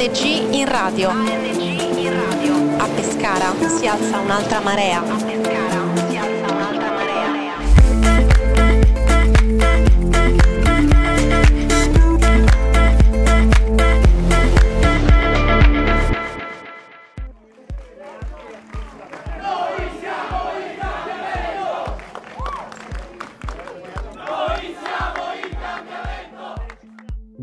ANG 0.00 0.54
in 0.54 0.66
radio. 0.66 1.10
ANG 1.10 1.60
in 1.60 2.18
radio. 2.18 2.54
A 2.78 2.88
Pescara 2.88 3.52
si 3.68 3.86
alza 3.86 4.18
un'altra 4.18 4.60
marea. 4.60 5.29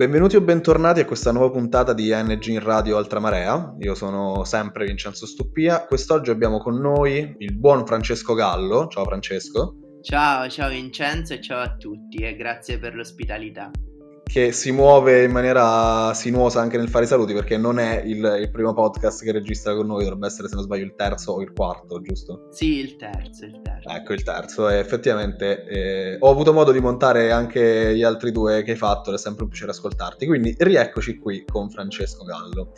Benvenuti 0.07 0.37
o 0.37 0.41
bentornati 0.41 1.01
a 1.01 1.05
questa 1.05 1.33
nuova 1.33 1.51
puntata 1.51 1.91
di 1.91 2.13
ANG 2.13 2.45
in 2.45 2.61
Radio 2.61 2.95
Altramarea. 2.95 3.75
Io 3.79 3.93
sono 3.93 4.45
sempre 4.45 4.85
Vincenzo 4.85 5.25
Stuppia. 5.25 5.85
Quest'oggi 5.85 6.29
abbiamo 6.29 6.59
con 6.59 6.79
noi 6.79 7.35
il 7.39 7.57
buon 7.57 7.85
Francesco 7.85 8.33
Gallo. 8.33 8.87
Ciao 8.87 9.03
Francesco. 9.03 9.99
Ciao, 10.01 10.47
ciao 10.47 10.69
Vincenzo 10.69 11.33
e 11.33 11.41
ciao 11.41 11.59
a 11.59 11.75
tutti 11.75 12.23
e 12.23 12.37
grazie 12.37 12.79
per 12.79 12.95
l'ospitalità. 12.95 13.69
Che 14.27 14.51
si 14.51 14.71
muove 14.71 15.23
in 15.23 15.31
maniera 15.31 16.13
sinuosa 16.13 16.59
anche 16.59 16.77
nel 16.77 16.89
fare 16.89 17.05
i 17.05 17.07
saluti 17.07 17.33
perché 17.33 17.57
non 17.57 17.79
è 17.79 18.03
il, 18.05 18.39
il 18.41 18.51
primo 18.51 18.73
podcast 18.73 19.23
che 19.23 19.31
registra 19.31 19.73
con 19.73 19.87
noi, 19.87 20.03
dovrebbe 20.03 20.27
essere 20.27 20.49
se 20.49 20.55
non 20.55 20.63
sbaglio 20.63 20.83
il 20.83 20.95
terzo 20.95 21.31
o 21.31 21.41
il 21.41 21.53
quarto, 21.53 22.01
giusto? 22.01 22.47
Sì, 22.51 22.77
il 22.79 22.97
terzo, 22.97 23.45
il 23.45 23.61
terzo. 23.63 23.89
Ecco 23.89 24.13
il 24.13 24.23
terzo, 24.23 24.69
e 24.69 24.75
effettivamente 24.79 25.65
eh, 25.65 26.17
ho 26.19 26.29
avuto 26.29 26.53
modo 26.53 26.71
di 26.71 26.81
montare 26.81 27.31
anche 27.31 27.95
gli 27.95 28.03
altri 28.03 28.31
due 28.31 28.63
che 28.63 28.71
hai 28.71 28.77
fatto, 28.77 29.09
ed 29.09 29.15
è 29.15 29.19
sempre 29.19 29.43
un 29.43 29.49
piacere 29.49 29.71
ascoltarti, 29.71 30.27
quindi 30.27 30.55
rieccoci 30.57 31.17
qui 31.17 31.45
con 31.45 31.69
Francesco 31.69 32.25
Gallo. 32.25 32.73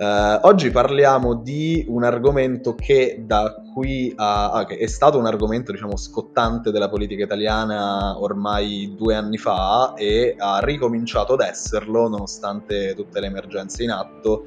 Eh, 0.00 0.38
oggi 0.42 0.70
parliamo 0.70 1.34
di 1.34 1.84
un 1.88 2.04
argomento 2.04 2.76
che 2.76 3.24
da 3.26 3.52
qui 3.74 4.12
a... 4.14 4.52
ah, 4.52 4.66
è 4.68 4.86
stato 4.86 5.18
un 5.18 5.26
argomento 5.26 5.72
diciamo 5.72 5.96
scottante 5.96 6.70
della 6.70 6.88
politica 6.88 7.24
italiana 7.24 8.16
ormai 8.16 8.94
due 8.96 9.16
anni 9.16 9.38
fa 9.38 9.94
e 9.96 10.36
ha 10.38 10.60
ricominciato 10.60 11.32
ad 11.32 11.40
esserlo 11.40 12.08
nonostante 12.08 12.94
tutte 12.94 13.18
le 13.18 13.26
emergenze 13.26 13.82
in 13.82 13.90
atto 13.90 14.46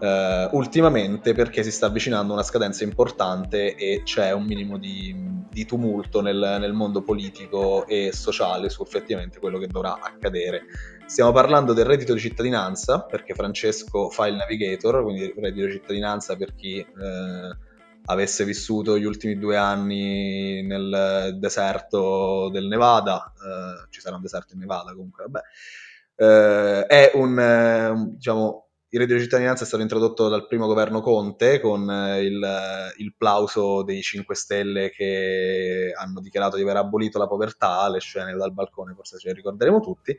eh, 0.00 0.48
ultimamente 0.50 1.32
perché 1.32 1.62
si 1.62 1.70
sta 1.70 1.86
avvicinando 1.86 2.32
una 2.32 2.42
scadenza 2.42 2.82
importante 2.82 3.76
e 3.76 4.02
c'è 4.02 4.32
un 4.32 4.46
minimo 4.46 4.78
di, 4.78 5.14
di 5.48 5.64
tumulto 5.64 6.20
nel, 6.20 6.56
nel 6.58 6.72
mondo 6.72 7.02
politico 7.02 7.86
e 7.86 8.10
sociale 8.12 8.68
su 8.68 8.82
effettivamente 8.82 9.38
quello 9.38 9.58
che 9.58 9.68
dovrà 9.68 9.98
accadere. 10.00 10.62
Stiamo 11.08 11.32
parlando 11.32 11.72
del 11.72 11.86
reddito 11.86 12.12
di 12.12 12.20
cittadinanza, 12.20 13.00
perché 13.00 13.32
Francesco 13.32 14.10
fa 14.10 14.26
il 14.26 14.36
navigator, 14.36 15.02
quindi 15.02 15.32
reddito 15.38 15.64
di 15.64 15.72
cittadinanza 15.72 16.36
per 16.36 16.54
chi 16.54 16.76
eh, 16.76 17.56
avesse 18.04 18.44
vissuto 18.44 18.98
gli 18.98 19.04
ultimi 19.04 19.38
due 19.38 19.56
anni 19.56 20.62
nel 20.62 21.38
deserto 21.38 22.50
del 22.50 22.66
Nevada, 22.66 23.32
eh, 23.32 23.88
ci 23.88 24.00
sarà 24.00 24.16
un 24.16 24.22
deserto 24.22 24.52
in 24.52 24.60
Nevada 24.60 24.92
comunque, 24.92 25.24
vabbè, 25.28 25.40
eh, 26.16 26.86
è 26.86 27.12
un, 27.14 27.38
eh, 27.40 28.10
diciamo, 28.14 28.68
il 28.90 29.00
reddito 29.00 29.16
di 29.16 29.24
cittadinanza 29.24 29.64
è 29.64 29.66
stato 29.66 29.82
introdotto 29.82 30.28
dal 30.28 30.46
primo 30.46 30.66
governo 30.66 31.00
Conte 31.00 31.58
con 31.58 31.90
eh, 31.90 32.20
il, 32.20 32.92
il 32.98 33.14
plauso 33.16 33.82
dei 33.82 34.02
5 34.02 34.34
Stelle 34.34 34.90
che 34.90 35.90
hanno 35.96 36.20
dichiarato 36.20 36.56
di 36.56 36.62
aver 36.62 36.76
abolito 36.76 37.18
la 37.18 37.26
povertà, 37.26 37.88
le 37.88 38.00
scene 38.00 38.36
dal 38.36 38.52
balcone 38.52 38.92
forse 38.94 39.18
ce 39.18 39.28
le 39.28 39.34
ricorderemo 39.34 39.80
tutti. 39.80 40.14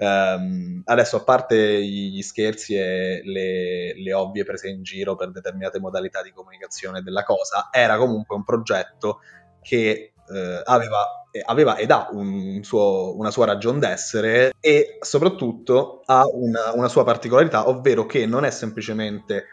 Ehm, 0.00 0.82
adesso, 0.84 1.16
a 1.16 1.24
parte 1.24 1.84
gli 1.84 2.22
scherzi 2.22 2.74
e 2.76 3.20
le, 3.24 3.94
le 4.00 4.12
ovvie 4.14 4.44
prese 4.44 4.68
in 4.68 4.82
giro 4.82 5.16
per 5.16 5.32
determinate 5.32 5.80
modalità 5.80 6.22
di 6.22 6.32
comunicazione 6.32 7.02
della 7.02 7.24
cosa, 7.24 7.68
era 7.72 7.96
comunque 7.98 8.36
un 8.36 8.44
progetto 8.44 9.18
che 9.60 10.12
eh, 10.30 10.62
aveva, 10.64 11.26
eh, 11.30 11.42
aveva 11.44 11.76
ed 11.76 11.90
ha 11.90 12.08
un 12.12 12.60
suo- 12.62 13.16
una 13.16 13.30
sua 13.30 13.46
ragion 13.46 13.78
d'essere 13.78 14.52
e 14.60 14.98
soprattutto 15.00 16.02
ha 16.06 16.24
una, 16.32 16.72
una 16.74 16.88
sua 16.88 17.02
particolarità, 17.04 17.68
ovvero 17.68 18.06
che 18.06 18.24
non 18.26 18.44
è 18.44 18.50
semplicemente 18.50 19.46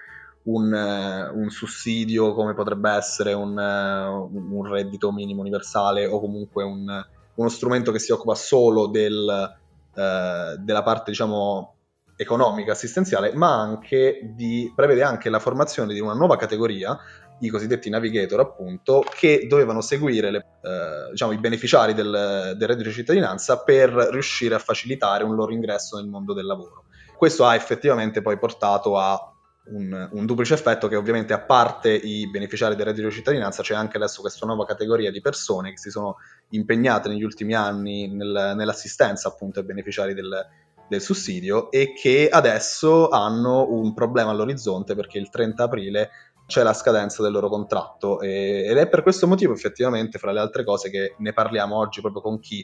un, 0.44 0.72
eh, 0.74 1.30
un 1.30 1.50
sussidio 1.50 2.34
come 2.34 2.54
potrebbe 2.54 2.92
essere 2.92 3.34
un, 3.34 3.58
eh, 3.58 4.06
un 4.08 4.64
reddito 4.70 5.12
minimo 5.12 5.42
universale 5.42 6.06
o 6.06 6.20
comunque 6.20 6.64
un- 6.64 7.04
uno 7.36 7.50
strumento 7.50 7.92
che 7.92 8.00
si 8.00 8.12
occupa 8.12 8.36
solo 8.36 8.88
del, 8.88 9.54
eh, 9.96 10.56
della 10.60 10.84
parte, 10.84 11.12
diciamo, 11.12 11.76
economica, 12.16 12.72
assistenziale, 12.72 13.34
ma 13.34 13.60
anche 13.60 14.20
di, 14.36 14.72
prevede 14.76 15.04
anche 15.04 15.30
la 15.30 15.40
formazione 15.40 15.94
di 15.94 16.00
una 16.00 16.14
nuova 16.14 16.38
categoria, 16.38 16.98
i 17.40 17.50
cosiddetti 17.50 17.90
navigator, 17.90 18.40
appunto, 18.40 19.04
che 19.10 19.46
dovevano 19.48 19.82
seguire 19.82 20.32
le- 20.32 20.46
eh, 20.62 21.12
diciamo, 21.12 21.34
i 21.34 21.38
beneficiari 21.38 21.94
del, 21.94 22.54
del 22.58 22.68
reddito 22.68 22.88
di 22.88 22.96
cittadinanza 22.96 23.62
per 23.62 23.92
riuscire 23.92 24.56
a 24.56 24.60
facilitare 24.60 25.24
un 25.24 25.36
loro 25.36 25.52
ingresso 25.52 25.98
nel 25.98 26.08
mondo 26.08 26.34
del 26.34 26.46
lavoro. 26.46 26.86
Questo 27.18 27.46
ha 27.46 27.56
effettivamente 27.56 28.22
poi 28.22 28.38
portato 28.38 28.98
a 28.98 29.35
un, 29.68 30.10
un 30.12 30.26
duplice 30.26 30.54
effetto 30.54 30.88
che 30.88 30.96
ovviamente 30.96 31.34
a 31.34 31.42
parte 31.42 31.92
i 31.92 32.30
beneficiari 32.30 32.76
del 32.76 32.86
reddito 32.86 33.08
di 33.08 33.14
cittadinanza 33.14 33.64
c'è 33.64 33.74
anche 33.74 33.98
adesso 33.98 34.22
questa 34.22 34.46
nuova 34.46 34.66
categoria 34.66 35.12
di 35.12 35.22
persone 35.22 35.72
che 35.72 35.78
si 35.78 35.90
sono 35.90 36.18
impegnate 36.50 37.10
negli 37.10 37.24
ultimi 37.24 37.54
anni 37.54 38.08
nel- 38.08 38.54
nell'assistenza 38.56 39.30
appunto 39.30 39.60
ai 39.60 39.66
beneficiari 39.66 40.14
del, 40.14 40.46
del 40.88 41.02
sussidio 41.02 41.72
e 41.72 41.94
che 41.94 42.30
adesso 42.30 43.10
hanno 43.10 43.72
un 43.72 43.94
problema 43.94 44.32
all'orizzonte 44.32 44.96
perché 44.96 45.18
il 45.18 45.30
30 45.30 45.64
aprile 45.64 46.10
c'è 46.46 46.62
la 46.62 46.74
scadenza 46.74 47.24
del 47.24 47.32
loro 47.32 47.50
contratto 47.50 48.22
e- 48.22 48.66
ed 48.68 48.78
è 48.78 48.88
per 48.88 49.02
questo 49.02 49.26
motivo 49.26 49.54
effettivamente 49.54 50.20
fra 50.20 50.32
le 50.32 50.40
altre 50.40 50.64
cose 50.64 50.92
che 50.92 51.16
ne 51.18 51.34
parliamo 51.34 51.76
oggi 51.76 52.02
proprio 52.02 52.22
con 52.22 52.40
chi 52.40 52.64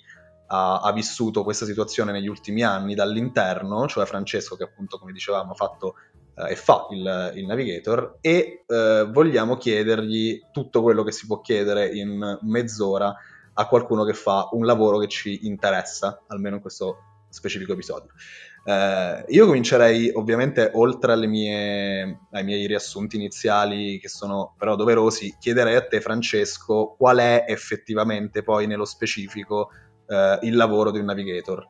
ha, 0.52 0.82
ha 0.82 0.92
vissuto 0.92 1.44
questa 1.44 1.66
situazione 1.66 2.12
negli 2.12 2.28
ultimi 2.28 2.62
anni 2.62 2.94
dall'interno, 2.94 3.88
cioè 3.88 4.06
Francesco 4.06 4.56
che 4.56 4.64
appunto 4.64 5.00
come 5.00 5.14
dicevamo 5.14 5.52
ha 5.54 5.56
fatto 5.56 5.96
e 6.50 6.56
fa 6.56 6.88
il, 6.92 7.34
il 7.36 7.46
navigator 7.46 8.18
e 8.22 8.64
eh, 8.66 9.08
vogliamo 9.12 9.58
chiedergli 9.58 10.42
tutto 10.52 10.82
quello 10.82 11.04
che 11.04 11.12
si 11.12 11.28
può 11.28 11.42
chiedere 11.42 11.90
in 11.90 12.40
mezz'ora 12.42 13.16
a 13.54 13.68
qualcuno 13.68 14.04
che 14.04 14.14
fa 14.14 14.50
un 14.52 14.66
lavoro 14.66 14.98
che 14.98 15.08
ci 15.08 15.46
interessa, 15.46 16.22
almeno 16.28 16.56
in 16.56 16.62
questo 16.62 16.98
specifico 17.30 17.74
episodio. 17.74 18.12
Eh, 18.64 19.26
io 19.28 19.46
comincerei 19.46 20.12
ovviamente 20.14 20.72
oltre 20.74 21.16
mie, 21.28 22.20
ai 22.32 22.44
miei 22.44 22.68
riassunti 22.68 23.16
iniziali 23.16 24.00
che 24.00 24.08
sono 24.08 24.54
però 24.58 24.76
doverosi, 24.76 25.36
chiederei 25.40 25.76
a 25.76 25.86
te 25.86 26.00
Francesco 26.00 26.96
qual 26.98 27.18
è 27.18 27.46
effettivamente 27.48 28.44
poi 28.44 28.68
nello 28.68 28.86
specifico 28.86 29.70
eh, 30.08 30.40
il 30.44 30.56
lavoro 30.56 30.92
di 30.92 31.00
un 31.00 31.06
navigator. 31.06 31.66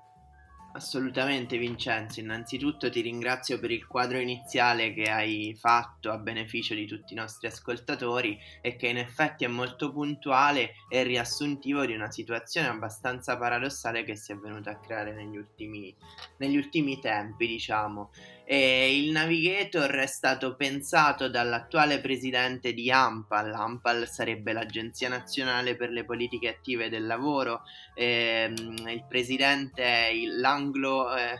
Assolutamente 0.73 1.57
Vincenzo, 1.57 2.21
innanzitutto 2.21 2.89
ti 2.89 3.01
ringrazio 3.01 3.59
per 3.59 3.71
il 3.71 3.85
quadro 3.85 4.19
iniziale 4.19 4.93
che 4.93 5.11
hai 5.11 5.53
fatto 5.59 6.11
a 6.11 6.17
beneficio 6.17 6.73
di 6.73 6.85
tutti 6.85 7.11
i 7.11 7.17
nostri 7.17 7.47
ascoltatori 7.47 8.39
e 8.61 8.77
che 8.77 8.87
in 8.87 8.97
effetti 8.97 9.43
è 9.43 9.49
molto 9.49 9.91
puntuale 9.91 10.75
e 10.87 11.03
riassuntivo 11.03 11.85
di 11.85 11.93
una 11.93 12.09
situazione 12.09 12.69
abbastanza 12.69 13.37
paradossale 13.37 14.05
che 14.05 14.15
si 14.15 14.31
è 14.31 14.35
venuta 14.37 14.71
a 14.71 14.79
creare 14.79 15.13
negli 15.13 15.35
ultimi, 15.35 15.93
negli 16.37 16.55
ultimi 16.55 16.99
tempi, 17.01 17.47
diciamo. 17.47 18.11
E 18.45 18.97
il 18.97 19.11
Navigator 19.11 19.89
è 19.91 20.07
stato 20.07 20.55
pensato 20.55 21.29
dall'attuale 21.29 21.99
presidente 21.99 22.73
di 22.73 22.91
AMPAL, 22.91 23.53
AMPAL 23.53 24.07
sarebbe 24.07 24.51
l'Agenzia 24.51 25.07
Nazionale 25.09 25.75
per 25.75 25.89
le 25.89 26.03
Politiche 26.03 26.49
Attive 26.49 26.89
del 26.89 27.05
Lavoro, 27.05 27.61
ehm, 27.95 28.87
il 28.87 29.05
presidente 29.07 29.83
è 29.83 30.11
l'anglo, 30.37 31.15
eh, 31.15 31.39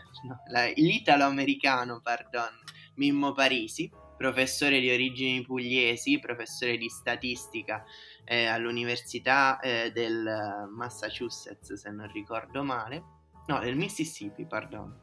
l'italo-americano, 0.76 2.00
pardon, 2.00 2.48
Mimmo 2.94 3.32
Parisi, 3.32 3.90
professore 4.16 4.80
di 4.80 4.90
origini 4.90 5.42
pugliesi, 5.42 6.20
professore 6.20 6.76
di 6.76 6.88
statistica 6.88 7.84
eh, 8.24 8.46
all'Università 8.46 9.58
eh, 9.58 9.90
del 9.92 10.68
Massachusetts, 10.70 11.74
se 11.74 11.90
non 11.90 12.10
ricordo 12.12 12.62
male, 12.62 13.02
no, 13.46 13.58
del 13.58 13.76
Mississippi, 13.76 14.46
pardon. 14.46 15.01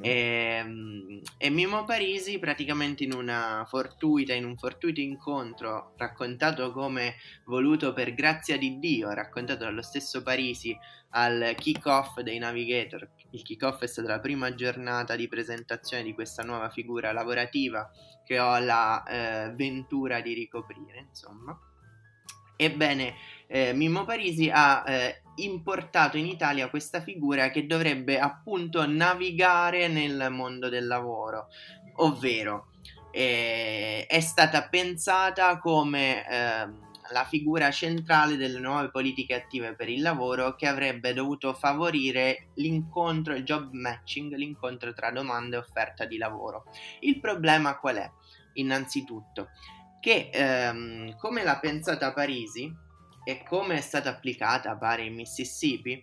E, 0.00 1.22
e 1.38 1.50
Mimo 1.50 1.84
Parisi 1.84 2.38
praticamente 2.38 3.04
in 3.04 3.12
una 3.12 3.64
fortuita, 3.68 4.32
in 4.32 4.44
un 4.44 4.56
fortuito 4.56 5.00
incontro 5.00 5.94
raccontato 5.96 6.72
come 6.72 7.16
voluto 7.44 7.92
per 7.92 8.14
grazia 8.14 8.56
di 8.56 8.78
Dio, 8.78 9.12
raccontato 9.12 9.64
dallo 9.64 9.82
stesso 9.82 10.22
Parisi 10.22 10.76
al 11.10 11.54
kick-off 11.56 12.20
dei 12.20 12.38
Navigator. 12.38 13.08
Il 13.30 13.42
kick-off 13.42 13.82
è 13.82 13.86
stata 13.86 14.08
la 14.08 14.20
prima 14.20 14.54
giornata 14.54 15.16
di 15.16 15.28
presentazione 15.28 16.02
di 16.02 16.14
questa 16.14 16.42
nuova 16.42 16.70
figura 16.70 17.12
lavorativa 17.12 17.90
che 18.24 18.38
ho 18.38 18.58
la 18.58 19.02
eh, 19.02 19.52
ventura 19.54 20.20
di 20.20 20.34
ricoprire, 20.34 21.06
insomma. 21.08 21.58
Ebbene, 22.62 23.14
eh, 23.46 23.72
Mimmo 23.72 24.04
Parisi 24.04 24.50
ha 24.52 24.84
eh, 24.86 25.22
importato 25.36 26.18
in 26.18 26.26
Italia 26.26 26.68
questa 26.68 27.00
figura 27.00 27.48
che 27.48 27.66
dovrebbe 27.66 28.18
appunto 28.18 28.86
navigare 28.86 29.88
nel 29.88 30.28
mondo 30.30 30.68
del 30.68 30.86
lavoro. 30.86 31.48
ovvero 32.02 32.68
eh, 33.10 34.04
è 34.06 34.20
stata 34.20 34.68
pensata 34.68 35.58
come 35.58 36.18
eh, 36.28 36.68
la 37.12 37.24
figura 37.24 37.70
centrale 37.70 38.36
delle 38.36 38.58
nuove 38.58 38.90
politiche 38.90 39.34
attive 39.34 39.74
per 39.74 39.88
il 39.88 40.02
lavoro 40.02 40.54
che 40.54 40.66
avrebbe 40.66 41.14
dovuto 41.14 41.54
favorire 41.54 42.48
l'incontro, 42.56 43.34
il 43.34 43.42
job 43.42 43.72
matching, 43.72 44.34
l'incontro 44.34 44.92
tra 44.92 45.10
domanda 45.10 45.56
e 45.56 45.60
offerta 45.60 46.04
di 46.04 46.18
lavoro. 46.18 46.64
Il 47.00 47.20
problema 47.20 47.78
qual 47.78 47.96
è? 47.96 48.10
Innanzitutto 48.54 49.48
che 50.00 50.30
ehm, 50.32 51.16
come 51.16 51.44
l'ha 51.44 51.58
pensata 51.58 52.12
Parisi 52.12 52.72
e 53.24 53.44
come 53.46 53.76
è 53.76 53.80
stata 53.80 54.10
applicata 54.10 54.76
pare 54.76 55.04
in 55.04 55.14
Mississippi, 55.14 56.02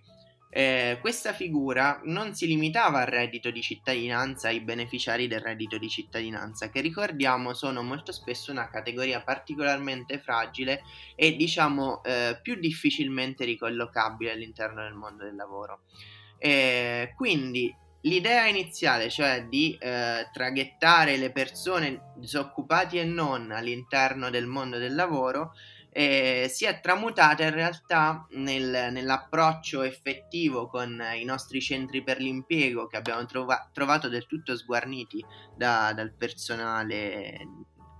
eh, 0.49 0.97
questa 1.01 1.33
figura 1.33 1.99
non 2.05 2.33
si 2.33 2.47
limitava 2.47 2.99
al 2.99 3.07
reddito 3.07 3.51
di 3.51 3.61
cittadinanza, 3.61 4.47
ai 4.47 4.61
beneficiari 4.61 5.27
del 5.27 5.41
reddito 5.41 5.77
di 5.77 5.89
cittadinanza, 5.89 6.69
che 6.69 6.79
ricordiamo 6.79 7.53
sono 7.53 7.83
molto 7.83 8.11
spesso 8.11 8.51
una 8.51 8.69
categoria 8.69 9.21
particolarmente 9.21 10.19
fragile 10.19 10.83
e 11.15 11.35
diciamo 11.35 12.01
eh, 12.03 12.39
più 12.41 12.55
difficilmente 12.55 13.43
ricollocabile 13.43 14.31
all'interno 14.31 14.83
del 14.83 14.93
mondo 14.93 15.25
del 15.25 15.35
lavoro. 15.35 15.81
Eh, 16.39 17.13
quindi 17.15 17.75
l'idea 18.01 18.47
iniziale, 18.47 19.09
cioè 19.09 19.45
di 19.47 19.77
eh, 19.79 20.29
traghettare 20.31 21.17
le 21.17 21.31
persone 21.31 22.13
disoccupati 22.15 22.99
e 22.99 23.03
non 23.03 23.51
all'interno 23.51 24.29
del 24.29 24.45
mondo 24.45 24.77
del 24.77 24.95
lavoro, 24.95 25.53
eh, 25.89 26.47
si 26.47 26.65
è 26.65 26.79
tramutata 26.79 27.44
in 27.44 27.53
realtà 27.53 28.27
nel, 28.31 28.89
nell'approccio 28.91 29.81
effettivo 29.81 30.67
con 30.67 31.01
i 31.19 31.23
nostri 31.23 31.59
centri 31.59 32.03
per 32.03 32.19
l'impiego 32.19 32.85
che 32.85 32.97
abbiamo 32.97 33.25
trova- 33.25 33.67
trovato 33.73 34.07
del 34.07 34.27
tutto 34.27 34.55
sguarniti 34.55 35.25
da, 35.55 35.93
dal 35.93 36.13
personale 36.13 37.39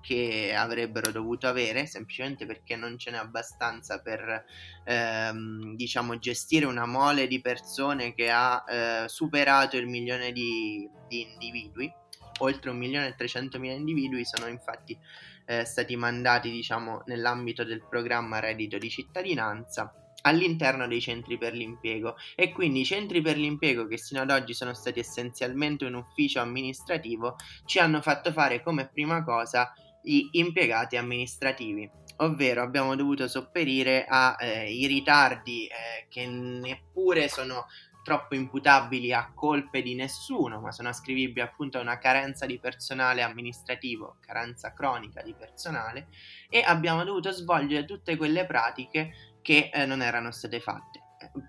che 0.07 0.54
avrebbero 0.56 1.12
dovuto 1.12 1.48
avere 1.48 1.86
semplicemente 1.86 2.45
perché 2.45 2.77
non 2.77 2.98
ce 2.98 3.12
n'è 3.12 3.18
abbastanza 3.18 4.00
per 4.00 4.45
ehm, 4.86 5.75
diciamo 5.75 6.18
gestire 6.18 6.65
una 6.65 6.86
mole 6.86 7.27
di 7.27 7.42
persone 7.42 8.13
che 8.13 8.31
ha 8.31 8.63
eh, 8.65 9.09
superato 9.09 9.75
il 9.75 9.86
milione 9.86 10.31
di, 10.31 10.89
di 11.09 11.24
individui. 11.24 11.94
Oltre 12.39 12.69
un 12.69 12.77
milione 12.77 13.07
e 13.07 13.15
trecentomila 13.15 13.74
individui 13.74 14.24
sono 14.24 14.48
infatti 14.48 14.98
eh, 15.45 15.65
stati 15.65 15.98
mandati 15.98 16.51
diciamo 16.51 17.01
nell'ambito 17.07 17.65
del 17.65 17.86
programma 17.86 18.39
reddito 18.39 18.77
di 18.77 18.89
cittadinanza 18.89 19.92
all'interno 20.21 20.88
dei 20.88 21.01
centri 21.01 21.38
per 21.38 21.51
l'impiego. 21.51 22.15
E 22.33 22.53
quindi 22.53 22.80
i 22.80 22.86
centri 22.86 23.21
per 23.21 23.36
l'impiego 23.36 23.88
che 23.88 23.98
sino 23.98 24.21
ad 24.21 24.31
oggi 24.31 24.53
sono 24.53 24.74
stati 24.74 25.00
essenzialmente 25.00 25.83
un 25.83 25.95
ufficio 25.95 26.39
amministrativo 26.39 27.36
ci 27.65 27.80
hanno 27.80 28.01
fatto 28.01 28.31
fare 28.31 28.63
come 28.63 28.88
prima 28.88 29.21
cosa 29.25 29.74
gli 30.07 30.30
impiegati 30.33 30.95
amministrativi 30.95 31.89
ovvero 32.18 32.62
abbiamo 32.62 32.95
dovuto 32.95 33.27
sopperire 33.27 34.06
ai 34.06 34.83
eh, 34.83 34.88
ritardi 34.88 35.68
eh, 35.68 36.07
che 36.09 36.25
neppure 36.25 37.27
sono 37.27 37.68
troppo 38.07 38.36
imputabili 38.36 39.12
a 39.12 39.33
colpe 39.36 39.81
di 39.81 39.94
nessuno, 39.94 40.62
ma 40.62 40.71
sono 40.71 40.88
ascrivibili 40.88 41.42
appunto 41.42 41.77
a 41.77 41.81
una 41.81 41.98
carenza 41.98 42.45
di 42.45 42.57
personale 42.57 43.21
amministrativo, 43.21 44.15
carenza 44.21 44.74
cronica 44.74 45.21
di 45.21 45.33
personale, 45.33 46.07
e 46.50 46.63
abbiamo 46.65 47.03
dovuto 47.03 47.31
svolgere 47.31 47.83
tutte 47.83 48.15
quelle 48.15 48.45
pratiche 48.45 49.36
che 49.42 49.69
eh, 49.74 49.86
non 49.86 50.01
erano 50.01 50.31
state 50.31 50.62
fatte. 50.62 50.96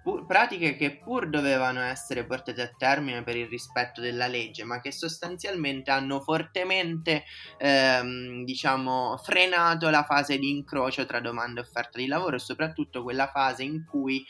Pur, 0.03 0.25
pratiche 0.25 0.77
che 0.77 0.99
pur 0.99 1.29
dovevano 1.29 1.81
essere 1.81 2.25
portate 2.25 2.63
a 2.63 2.71
termine 2.75 3.23
per 3.23 3.37
il 3.37 3.49
rispetto 3.49 4.01
della 4.01 4.27
legge, 4.27 4.65
ma 4.65 4.81
che 4.81 4.91
sostanzialmente 4.91 5.91
hanno 5.91 6.21
fortemente, 6.21 7.25
ehm, 7.59 8.45
diciamo, 8.45 9.19
frenato 9.19 9.91
la 9.91 10.05
fase 10.05 10.39
di 10.39 10.51
incrocio 10.51 11.05
tra 11.05 11.21
domanda 11.21 11.61
e 11.61 11.65
offerta 11.65 11.99
di 11.99 12.07
lavoro 12.07 12.37
e 12.37 12.39
soprattutto 12.39 13.03
quella 13.03 13.27
fase 13.29 13.63
in 13.63 13.85
cui 13.85 14.25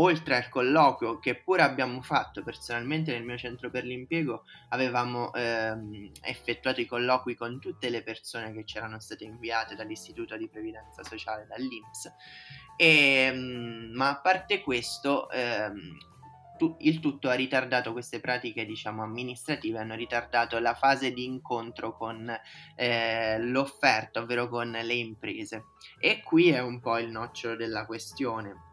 oltre 0.00 0.36
al 0.36 0.48
colloquio 0.48 1.18
che 1.18 1.36
pure 1.36 1.62
abbiamo 1.62 2.00
fatto 2.02 2.42
personalmente 2.42 3.12
nel 3.12 3.24
mio 3.24 3.36
centro 3.36 3.70
per 3.70 3.84
l'impiego, 3.84 4.44
avevamo 4.70 5.32
ehm, 5.34 6.10
effettuato 6.22 6.80
i 6.80 6.86
colloqui 6.86 7.34
con 7.34 7.58
tutte 7.60 7.88
le 7.88 8.02
persone 8.02 8.52
che 8.52 8.64
ci 8.64 8.76
erano 8.76 9.00
state 9.00 9.24
inviate 9.24 9.74
dall'Istituto 9.74 10.36
di 10.36 10.48
Previdenza 10.48 11.02
Sociale, 11.02 11.46
dall'INPS. 11.46 12.12
E, 12.76 12.86
ehm, 12.86 13.90
ma 13.94 14.10
a 14.10 14.20
parte 14.20 14.60
questo, 14.60 15.28
ehm, 15.30 15.96
il 16.78 17.00
tutto 17.00 17.28
ha 17.28 17.34
ritardato 17.34 17.92
queste 17.92 18.20
pratiche, 18.20 18.66
diciamo, 18.66 19.02
amministrative, 19.02 19.78
hanno 19.78 19.94
ritardato 19.94 20.58
la 20.58 20.74
fase 20.74 21.12
di 21.12 21.24
incontro 21.24 21.96
con 21.96 22.32
eh, 22.76 23.38
l'offerta, 23.40 24.20
ovvero 24.20 24.48
con 24.48 24.70
le 24.70 24.94
imprese. 24.94 25.64
E 26.00 26.22
qui 26.22 26.50
è 26.50 26.60
un 26.60 26.80
po' 26.80 26.98
il 26.98 27.10
nocciolo 27.10 27.56
della 27.56 27.86
questione 27.86 28.66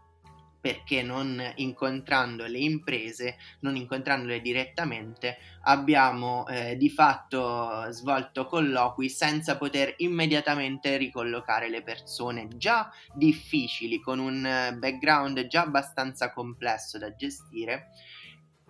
perché 0.65 1.03
non 1.03 1.39
incontrando 1.57 2.47
le 2.47 2.57
imprese, 2.57 3.37
non 3.59 3.75
incontrandole 3.75 4.41
direttamente, 4.41 5.37
abbiamo 5.65 6.47
eh, 6.47 6.75
di 6.75 6.89
fatto 6.89 7.85
svolto 7.91 8.47
colloqui 8.47 9.07
senza 9.07 9.57
poter 9.57 9.93
immediatamente 9.97 10.97
ricollocare 10.97 11.69
le 11.69 11.83
persone 11.83 12.47
già 12.57 12.91
difficili, 13.13 13.99
con 13.99 14.17
un 14.17 14.75
background 14.79 15.45
già 15.45 15.61
abbastanza 15.61 16.33
complesso 16.33 16.97
da 16.97 17.13
gestire 17.13 17.91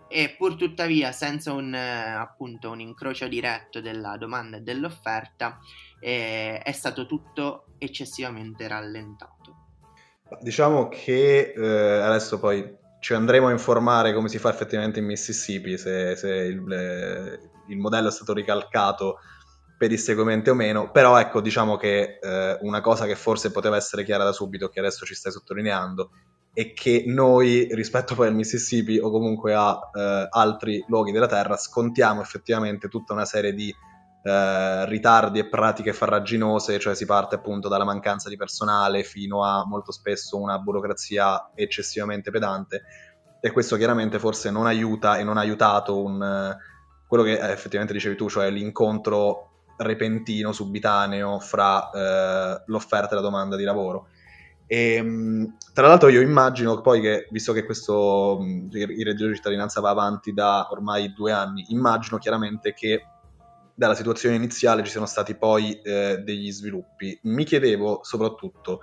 e 0.09 0.35
pur 0.37 0.57
tuttavia 0.57 1.13
senza 1.13 1.53
un, 1.53 1.73
appunto, 1.73 2.71
un 2.71 2.81
incrocio 2.81 3.29
diretto 3.29 3.79
della 3.79 4.17
domanda 4.17 4.57
e 4.57 4.61
dell'offerta 4.61 5.59
eh, 6.01 6.59
è 6.59 6.71
stato 6.73 7.05
tutto 7.05 7.67
eccessivamente 7.77 8.67
rallentato. 8.67 9.34
Diciamo 10.41 10.87
che 10.87 11.53
eh, 11.55 11.99
adesso 12.01 12.39
poi 12.39 12.77
ci 12.99 13.13
andremo 13.13 13.47
a 13.47 13.51
informare 13.51 14.13
come 14.13 14.27
si 14.27 14.39
fa 14.39 14.49
effettivamente 14.49 14.97
in 14.97 15.05
Mississippi, 15.05 15.77
se, 15.77 16.15
se 16.15 16.29
il, 16.29 16.71
eh, 16.71 17.39
il, 17.67 17.77
modello 17.77 18.07
è 18.07 18.11
stato 18.11 18.33
ricalcato 18.33 19.19
pedissequamente 19.77 20.49
o 20.49 20.55
meno, 20.55 20.89
però 20.89 21.19
ecco 21.19 21.41
diciamo 21.41 21.75
che 21.77 22.17
eh, 22.19 22.57
una 22.61 22.81
cosa 22.81 23.05
che 23.05 23.15
forse 23.15 23.51
poteva 23.51 23.75
essere 23.75 24.03
chiara 24.03 24.23
da 24.23 24.31
subito, 24.31 24.69
che 24.69 24.79
adesso 24.79 25.05
ci 25.05 25.13
stai 25.13 25.31
sottolineando, 25.31 26.09
è 26.51 26.73
che 26.73 27.03
noi 27.05 27.67
rispetto 27.75 28.15
poi 28.15 28.27
al 28.27 28.33
Mississippi 28.33 28.97
o 28.97 29.11
comunque 29.11 29.53
a 29.53 29.77
eh, 29.93 30.27
altri 30.31 30.83
luoghi 30.87 31.11
della 31.11 31.27
Terra 31.27 31.57
scontiamo 31.57 32.21
effettivamente 32.21 32.87
tutta 32.87 33.13
una 33.13 33.25
serie 33.25 33.53
di 33.53 33.71
eh, 34.27 34.85
ritardi 34.87 35.37
e 35.37 35.45
pratiche 35.45 35.93
farraginose, 35.93 36.79
cioè 36.79 36.95
si 36.95 37.05
parte 37.05 37.35
appunto 37.35 37.67
dalla 37.67 37.83
mancanza 37.83 38.27
di 38.27 38.37
personale 38.37 39.03
fino 39.03 39.43
a 39.43 39.63
molto 39.67 39.91
spesso 39.91 40.39
una 40.39 40.57
burocrazia 40.57 41.51
eccessivamente 41.53 42.31
pedante 42.31 42.83
e 43.39 43.51
questo 43.51 43.77
chiaramente 43.77 44.17
forse 44.17 44.49
non 44.49 44.65
aiuta 44.65 45.17
e 45.17 45.23
non 45.23 45.37
ha 45.37 45.41
aiutato 45.41 46.01
un, 46.01 46.57
quello 47.07 47.23
che 47.23 47.33
eh, 47.33 47.51
effettivamente 47.51 47.93
dicevi 47.93 48.15
tu, 48.15 48.27
cioè 48.27 48.49
l'incontro 48.49 49.51
repentino, 49.77 50.51
subitaneo 50.51 51.39
fra 51.39 51.91
eh, 51.91 52.63
l'offerta 52.65 53.11
e 53.11 53.15
la 53.15 53.21
domanda 53.21 53.55
di 53.55 53.63
lavoro. 53.63 54.07
E, 54.65 54.93
ehm, 54.95 55.57
tra 55.71 55.85
l'altro 55.85 56.09
io 56.09 56.21
immagino 56.21 56.81
poi 56.81 56.99
che, 56.99 57.27
visto 57.29 57.53
che 57.53 57.63
questo 57.63 58.39
il 58.41 59.05
reddito 59.05 59.27
di 59.27 59.35
cittadinanza 59.35 59.81
va 59.81 59.91
avanti 59.91 60.33
da 60.33 60.67
ormai 60.71 61.13
due 61.13 61.31
anni, 61.31 61.65
immagino 61.69 62.17
chiaramente 62.17 62.73
che 62.73 63.05
dalla 63.75 63.93
situazione 63.93 64.35
iniziale 64.35 64.83
ci 64.83 64.91
sono 64.91 65.05
stati 65.05 65.35
poi 65.35 65.79
eh, 65.81 66.19
degli 66.23 66.51
sviluppi. 66.51 67.19
Mi 67.23 67.43
chiedevo 67.43 67.99
soprattutto, 68.03 68.81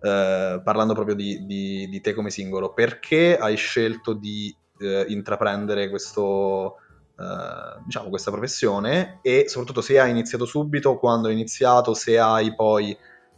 eh, 0.00 0.60
parlando 0.64 0.94
proprio 0.94 1.14
di, 1.14 1.44
di, 1.44 1.88
di, 1.88 2.00
te 2.00 2.14
come 2.14 2.30
singolo, 2.30 2.72
perché 2.72 3.36
hai 3.36 3.56
scelto 3.56 4.14
di 4.14 4.54
eh, 4.80 5.04
intraprendere 5.08 5.90
questo, 5.90 6.76
eh, 7.18 7.82
diciamo, 7.84 8.08
questa 8.08 8.30
professione 8.30 9.18
e 9.22 9.44
soprattutto 9.46 9.82
se 9.82 10.00
hai 10.00 10.10
iniziato 10.10 10.46
subito, 10.46 10.98
quando 10.98 11.28
hai 11.28 11.34
iniziato, 11.34 11.92
se 11.92 12.18
hai 12.18 12.54
poi 12.54 12.96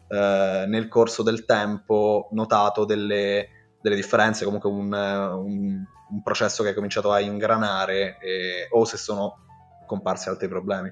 eh, 0.08 0.64
nel 0.68 0.86
corso 0.86 1.24
del 1.24 1.44
tempo 1.44 2.28
notato 2.30 2.84
delle, 2.84 3.76
delle 3.80 3.96
differenze, 3.96 4.44
comunque 4.44 4.70
un, 4.70 4.92
un, 4.92 5.84
un, 6.10 6.22
processo 6.22 6.62
che 6.62 6.68
hai 6.68 6.74
cominciato 6.76 7.10
a 7.10 7.18
ingranare 7.18 8.18
e, 8.20 8.68
o 8.70 8.84
se 8.84 8.96
sono 8.98 9.42
scomparsi 9.92 10.28
altri 10.30 10.48
problemi. 10.48 10.90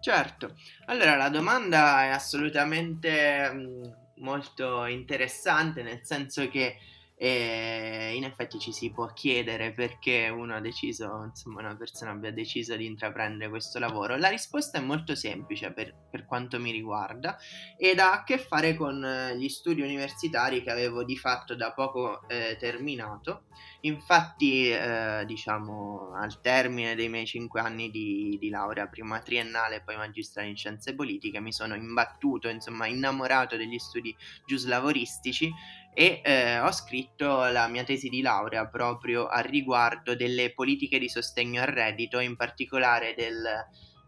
Certo, 0.00 0.54
allora 0.86 1.16
la 1.16 1.28
domanda 1.28 2.04
è 2.04 2.08
assolutamente 2.08 3.50
mh, 3.50 3.96
molto 4.16 4.84
interessante 4.86 5.82
nel 5.82 6.00
senso 6.02 6.48
che 6.48 6.76
e 7.16 8.12
in 8.14 8.24
effetti 8.24 8.58
ci 8.58 8.72
si 8.72 8.90
può 8.90 9.12
chiedere 9.12 9.72
perché 9.72 10.28
uno 10.28 10.56
ha 10.56 10.60
deciso, 10.60 11.22
insomma 11.24 11.60
una 11.60 11.76
persona 11.76 12.10
abbia 12.10 12.32
deciso 12.32 12.74
di 12.76 12.86
intraprendere 12.86 13.50
questo 13.50 13.78
lavoro. 13.78 14.16
La 14.16 14.28
risposta 14.28 14.78
è 14.78 14.80
molto 14.80 15.14
semplice 15.14 15.72
per, 15.72 15.94
per 16.10 16.26
quanto 16.26 16.58
mi 16.58 16.72
riguarda 16.72 17.36
ed 17.78 18.00
ha 18.00 18.12
a 18.12 18.24
che 18.24 18.38
fare 18.38 18.74
con 18.74 19.04
eh, 19.04 19.36
gli 19.38 19.48
studi 19.48 19.82
universitari 19.82 20.62
che 20.62 20.70
avevo 20.70 21.04
di 21.04 21.16
fatto 21.16 21.54
da 21.54 21.72
poco 21.72 22.26
eh, 22.28 22.56
terminato. 22.58 23.44
Infatti, 23.82 24.70
eh, 24.70 25.24
diciamo, 25.26 26.12
al 26.14 26.40
termine 26.40 26.94
dei 26.94 27.08
miei 27.08 27.26
cinque 27.26 27.60
anni 27.60 27.90
di, 27.90 28.38
di 28.40 28.48
laurea, 28.48 28.88
prima 28.88 29.20
triennale 29.20 29.76
e 29.76 29.82
poi 29.82 29.96
magistrale 29.96 30.48
in 30.48 30.56
scienze 30.56 30.94
politiche, 30.94 31.38
mi 31.38 31.52
sono 31.52 31.74
imbattuto, 31.74 32.48
insomma, 32.48 32.86
innamorato 32.86 33.56
degli 33.56 33.78
studi 33.78 34.14
giuslavoristici 34.46 35.52
e 35.94 36.20
eh, 36.24 36.58
ho 36.58 36.72
scritto 36.72 37.44
la 37.46 37.68
mia 37.68 37.84
tesi 37.84 38.08
di 38.08 38.20
laurea 38.20 38.66
proprio 38.66 39.26
a 39.28 39.40
riguardo 39.40 40.16
delle 40.16 40.52
politiche 40.52 40.98
di 40.98 41.08
sostegno 41.08 41.62
al 41.62 41.68
reddito, 41.68 42.18
in 42.18 42.36
particolare 42.36 43.14
del, 43.16 43.44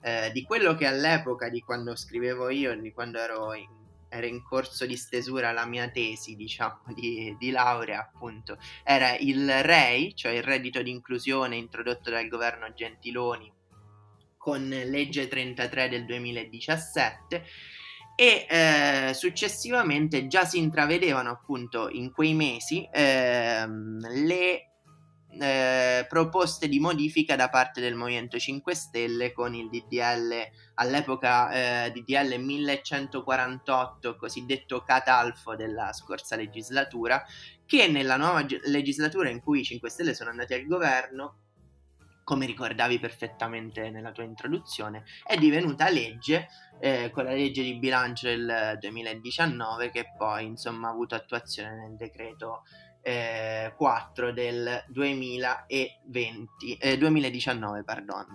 eh, 0.02 0.30
di 0.32 0.42
quello 0.42 0.74
che 0.74 0.86
all'epoca 0.86 1.48
di 1.48 1.60
quando 1.60 1.94
scrivevo 1.94 2.50
io, 2.50 2.78
di 2.78 2.92
quando 2.92 3.18
ero 3.18 3.54
in, 3.54 3.68
ero 4.08 4.26
in 4.26 4.42
corso 4.42 4.84
di 4.84 4.96
stesura 4.96 5.52
la 5.52 5.64
mia 5.64 5.88
tesi, 5.88 6.34
diciamo, 6.34 6.82
di, 6.92 7.36
di 7.38 7.50
laurea, 7.50 8.00
appunto, 8.00 8.58
era 8.82 9.16
il 9.16 9.48
REI, 9.48 10.14
cioè 10.16 10.32
il 10.32 10.42
reddito 10.42 10.82
di 10.82 10.90
inclusione 10.90 11.56
introdotto 11.56 12.10
dal 12.10 12.28
governo 12.28 12.72
Gentiloni 12.72 13.52
con 14.36 14.68
legge 14.68 15.26
33 15.26 15.88
del 15.88 16.04
2017 16.04 17.44
e 18.16 18.46
eh, 18.48 19.14
successivamente 19.14 20.26
già 20.26 20.46
si 20.46 20.58
intravedevano 20.58 21.30
appunto 21.30 21.90
in 21.90 22.10
quei 22.12 22.32
mesi 22.32 22.88
ehm, 22.90 24.24
le 24.24 24.70
eh, 25.38 26.06
proposte 26.08 26.66
di 26.66 26.80
modifica 26.80 27.36
da 27.36 27.50
parte 27.50 27.82
del 27.82 27.94
Movimento 27.94 28.38
5 28.38 28.74
Stelle 28.74 29.32
con 29.32 29.54
il 29.54 29.68
DDL 29.68 30.32
all'epoca 30.76 31.84
eh, 31.84 31.92
DDL 31.92 32.40
1148 32.40 34.16
cosiddetto 34.16 34.82
Catalfo 34.82 35.54
della 35.54 35.92
scorsa 35.92 36.36
legislatura 36.36 37.22
che 37.66 37.86
nella 37.88 38.16
nuova 38.16 38.46
legislatura 38.64 39.28
in 39.28 39.42
cui 39.42 39.60
i 39.60 39.64
5 39.64 39.90
Stelle 39.90 40.14
sono 40.14 40.30
andati 40.30 40.54
al 40.54 40.66
governo 40.66 41.40
come 42.26 42.44
ricordavi 42.44 42.98
perfettamente 42.98 43.88
nella 43.88 44.10
tua 44.10 44.24
introduzione, 44.24 45.04
è 45.24 45.36
divenuta 45.36 45.88
legge 45.88 46.48
eh, 46.80 47.08
con 47.12 47.22
la 47.22 47.30
legge 47.30 47.62
di 47.62 47.78
bilancio 47.78 48.26
del 48.26 48.76
2019 48.80 49.90
che 49.90 50.12
poi 50.18 50.44
insomma 50.44 50.88
ha 50.88 50.90
avuto 50.90 51.14
attuazione 51.14 51.76
nel 51.76 51.94
decreto 51.94 52.64
eh, 53.00 53.72
4 53.76 54.32
del 54.32 54.82
2020, 54.88 56.76
eh, 56.78 56.98
2019. 56.98 57.84
Pardon. 57.84 58.26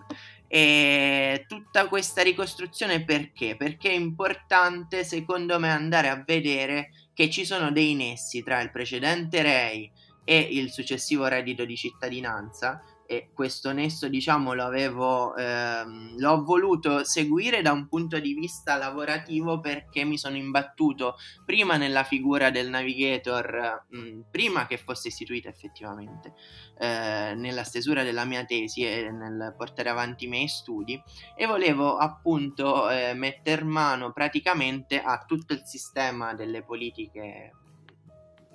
E 0.47 1.43
tutta 1.45 1.89
questa 1.89 2.21
ricostruzione 2.21 3.03
perché? 3.03 3.57
Perché 3.57 3.89
è 3.89 3.93
importante 3.93 5.03
secondo 5.03 5.59
me 5.59 5.69
andare 5.69 6.07
a 6.07 6.23
vedere 6.25 6.91
che 7.13 7.29
ci 7.29 7.43
sono 7.43 7.73
dei 7.73 7.93
nessi 7.93 8.41
tra 8.41 8.61
il 8.61 8.71
precedente 8.71 9.41
REI 9.41 9.91
e 10.23 10.37
il 10.39 10.71
successivo 10.71 11.27
reddito 11.27 11.65
di 11.65 11.75
cittadinanza 11.75 12.81
e 13.11 13.31
questo 13.33 13.73
nesso 13.73 14.07
diciamo 14.07 14.53
lo 14.53 14.63
avevo 14.63 15.35
ehm, 15.35 16.17
l'ho 16.17 16.43
voluto 16.45 17.03
seguire 17.03 17.61
da 17.61 17.73
un 17.73 17.89
punto 17.89 18.17
di 18.21 18.33
vista 18.33 18.77
lavorativo 18.77 19.59
perché 19.59 20.05
mi 20.05 20.17
sono 20.17 20.37
imbattuto 20.37 21.17
prima 21.43 21.75
nella 21.75 22.05
figura 22.05 22.51
del 22.51 22.69
navigator 22.69 23.83
mh, 23.89 23.99
mm, 23.99 24.21
prima 24.31 24.65
che 24.65 24.77
fosse 24.77 25.09
istituita 25.09 25.49
effettivamente 25.49 26.35
eh, 26.79 27.33
nella 27.35 27.65
stesura 27.65 28.03
della 28.03 28.23
mia 28.23 28.45
tesi 28.45 28.85
e 28.85 29.11
nel 29.11 29.55
portare 29.57 29.89
avanti 29.89 30.23
i 30.23 30.29
miei 30.29 30.47
studi 30.47 30.97
e 31.35 31.45
volevo 31.45 31.97
appunto 31.97 32.89
eh, 32.89 33.13
metter 33.13 33.65
mano 33.65 34.13
praticamente 34.13 35.01
a 35.01 35.25
tutto 35.27 35.51
il 35.51 35.63
sistema 35.65 36.33
delle 36.33 36.63
politiche 36.63 37.51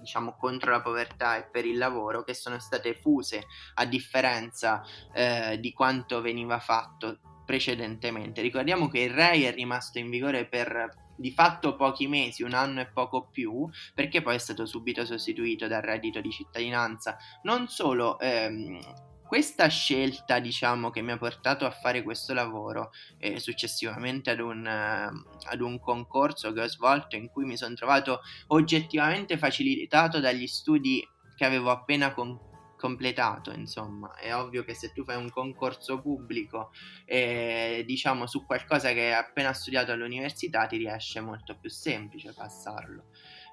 diciamo 0.06 0.36
contro 0.36 0.70
la 0.70 0.80
povertà 0.80 1.36
e 1.36 1.48
per 1.50 1.66
il 1.66 1.76
lavoro 1.76 2.22
che 2.22 2.32
sono 2.32 2.60
state 2.60 2.94
fuse 2.94 3.46
a 3.74 3.84
differenza 3.84 4.82
eh, 5.12 5.58
di 5.60 5.72
quanto 5.72 6.20
veniva 6.20 6.60
fatto 6.60 7.18
precedentemente. 7.44 8.40
Ricordiamo 8.40 8.88
che 8.88 9.00
il 9.00 9.10
REI 9.10 9.44
è 9.44 9.52
rimasto 9.52 9.98
in 9.98 10.08
vigore 10.08 10.46
per 10.46 11.04
di 11.18 11.30
fatto 11.30 11.76
pochi 11.76 12.06
mesi, 12.06 12.42
un 12.42 12.52
anno 12.52 12.80
e 12.80 12.86
poco 12.86 13.28
più, 13.30 13.68
perché 13.94 14.22
poi 14.22 14.34
è 14.34 14.38
stato 14.38 14.66
subito 14.66 15.04
sostituito 15.04 15.66
dal 15.66 15.82
reddito 15.82 16.20
di 16.20 16.30
cittadinanza. 16.30 17.16
Non 17.42 17.68
solo 17.68 18.18
ehm, 18.20 18.78
questa 19.26 19.66
scelta, 19.68 20.38
diciamo, 20.38 20.90
che 20.90 21.02
mi 21.02 21.12
ha 21.12 21.18
portato 21.18 21.66
a 21.66 21.70
fare 21.70 22.02
questo 22.02 22.32
lavoro 22.32 22.92
e 23.18 23.40
successivamente 23.40 24.30
ad 24.30 24.40
un, 24.40 24.60
uh, 24.60 25.48
ad 25.48 25.60
un 25.60 25.80
concorso 25.80 26.52
che 26.52 26.62
ho 26.62 26.68
svolto 26.68 27.16
in 27.16 27.28
cui 27.28 27.44
mi 27.44 27.56
sono 27.56 27.74
trovato 27.74 28.20
oggettivamente 28.48 29.36
facilitato 29.36 30.20
dagli 30.20 30.46
studi 30.46 31.06
che 31.34 31.44
avevo 31.44 31.70
appena 31.70 32.14
con- 32.14 32.38
completato, 32.76 33.52
insomma, 33.52 34.14
è 34.14 34.34
ovvio 34.34 34.62
che 34.62 34.74
se 34.74 34.92
tu 34.92 35.02
fai 35.02 35.16
un 35.16 35.30
concorso 35.30 36.00
pubblico, 36.00 36.70
eh, 37.04 37.82
diciamo, 37.86 38.26
su 38.26 38.44
qualcosa 38.44 38.92
che 38.92 39.06
hai 39.06 39.14
appena 39.14 39.52
studiato 39.52 39.92
all'università, 39.92 40.66
ti 40.66 40.76
riesce 40.76 41.20
molto 41.20 41.56
più 41.58 41.70
semplice 41.70 42.32
passarlo, 42.32 43.06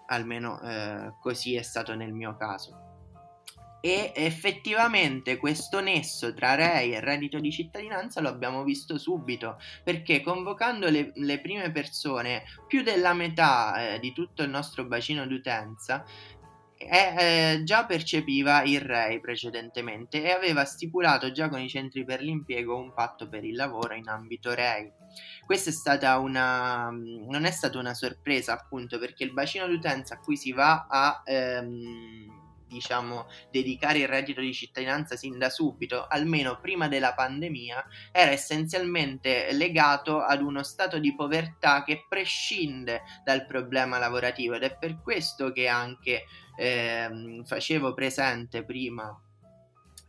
almeno 0.07 0.61
eh, 0.61 1.13
così 1.19 1.55
è 1.55 1.61
stato 1.63 1.95
nel 1.95 2.13
mio 2.13 2.35
caso 2.37 2.92
e 3.85 4.13
effettivamente 4.15 5.35
questo 5.35 5.81
nesso 5.81 6.33
tra 6.33 6.55
REI 6.55 6.93
e 6.93 6.99
reddito 7.01 7.37
di 7.41 7.51
cittadinanza 7.51 8.21
lo 8.21 8.29
abbiamo 8.29 8.63
visto 8.63 8.97
subito 8.97 9.59
perché 9.83 10.21
convocando 10.21 10.89
le, 10.89 11.11
le 11.15 11.41
prime 11.41 11.69
persone 11.69 12.43
più 12.65 12.81
della 12.81 13.11
metà 13.11 13.95
eh, 13.95 13.99
di 13.99 14.13
tutto 14.13 14.41
il 14.41 14.49
nostro 14.49 14.85
bacino 14.85 15.27
d'utenza 15.27 16.05
eh, 16.77 17.15
eh, 17.17 17.63
già 17.65 17.85
percepiva 17.85 18.63
il 18.63 18.79
REI 18.79 19.19
precedentemente 19.19 20.23
e 20.23 20.31
aveva 20.31 20.63
stipulato 20.63 21.33
già 21.33 21.49
con 21.49 21.59
i 21.59 21.67
centri 21.67 22.05
per 22.05 22.21
l'impiego 22.21 22.77
un 22.77 22.93
patto 22.93 23.27
per 23.27 23.43
il 23.43 23.55
lavoro 23.55 23.95
in 23.95 24.07
ambito 24.07 24.53
REI. 24.53 24.91
Questa 25.45 25.71
è 25.71 25.73
stata 25.73 26.17
una 26.19 26.89
non 26.89 27.43
è 27.43 27.51
stata 27.51 27.77
una 27.77 27.93
sorpresa 27.93 28.53
appunto 28.53 28.97
perché 28.97 29.25
il 29.25 29.33
bacino 29.33 29.67
d'utenza 29.67 30.15
a 30.15 30.19
cui 30.19 30.37
si 30.37 30.53
va 30.53 30.87
a 30.89 31.21
ehm, 31.25 32.42
diciamo, 32.73 33.27
dedicare 33.51 33.99
il 33.99 34.07
reddito 34.07 34.41
di 34.41 34.53
cittadinanza 34.53 35.15
sin 35.15 35.37
da 35.37 35.49
subito, 35.49 36.05
almeno 36.07 36.59
prima 36.59 36.87
della 36.87 37.13
pandemia, 37.13 37.85
era 38.11 38.31
essenzialmente 38.31 39.51
legato 39.53 40.21
ad 40.21 40.41
uno 40.41 40.63
stato 40.63 40.99
di 40.99 41.15
povertà 41.15 41.83
che 41.83 42.05
prescinde 42.09 43.03
dal 43.23 43.45
problema 43.45 43.97
lavorativo 43.97 44.55
ed 44.55 44.63
è 44.63 44.77
per 44.77 45.01
questo 45.01 45.51
che 45.51 45.67
anche 45.67 46.25
eh, 46.57 47.41
facevo 47.45 47.93
presente 47.93 48.63
prima 48.63 49.17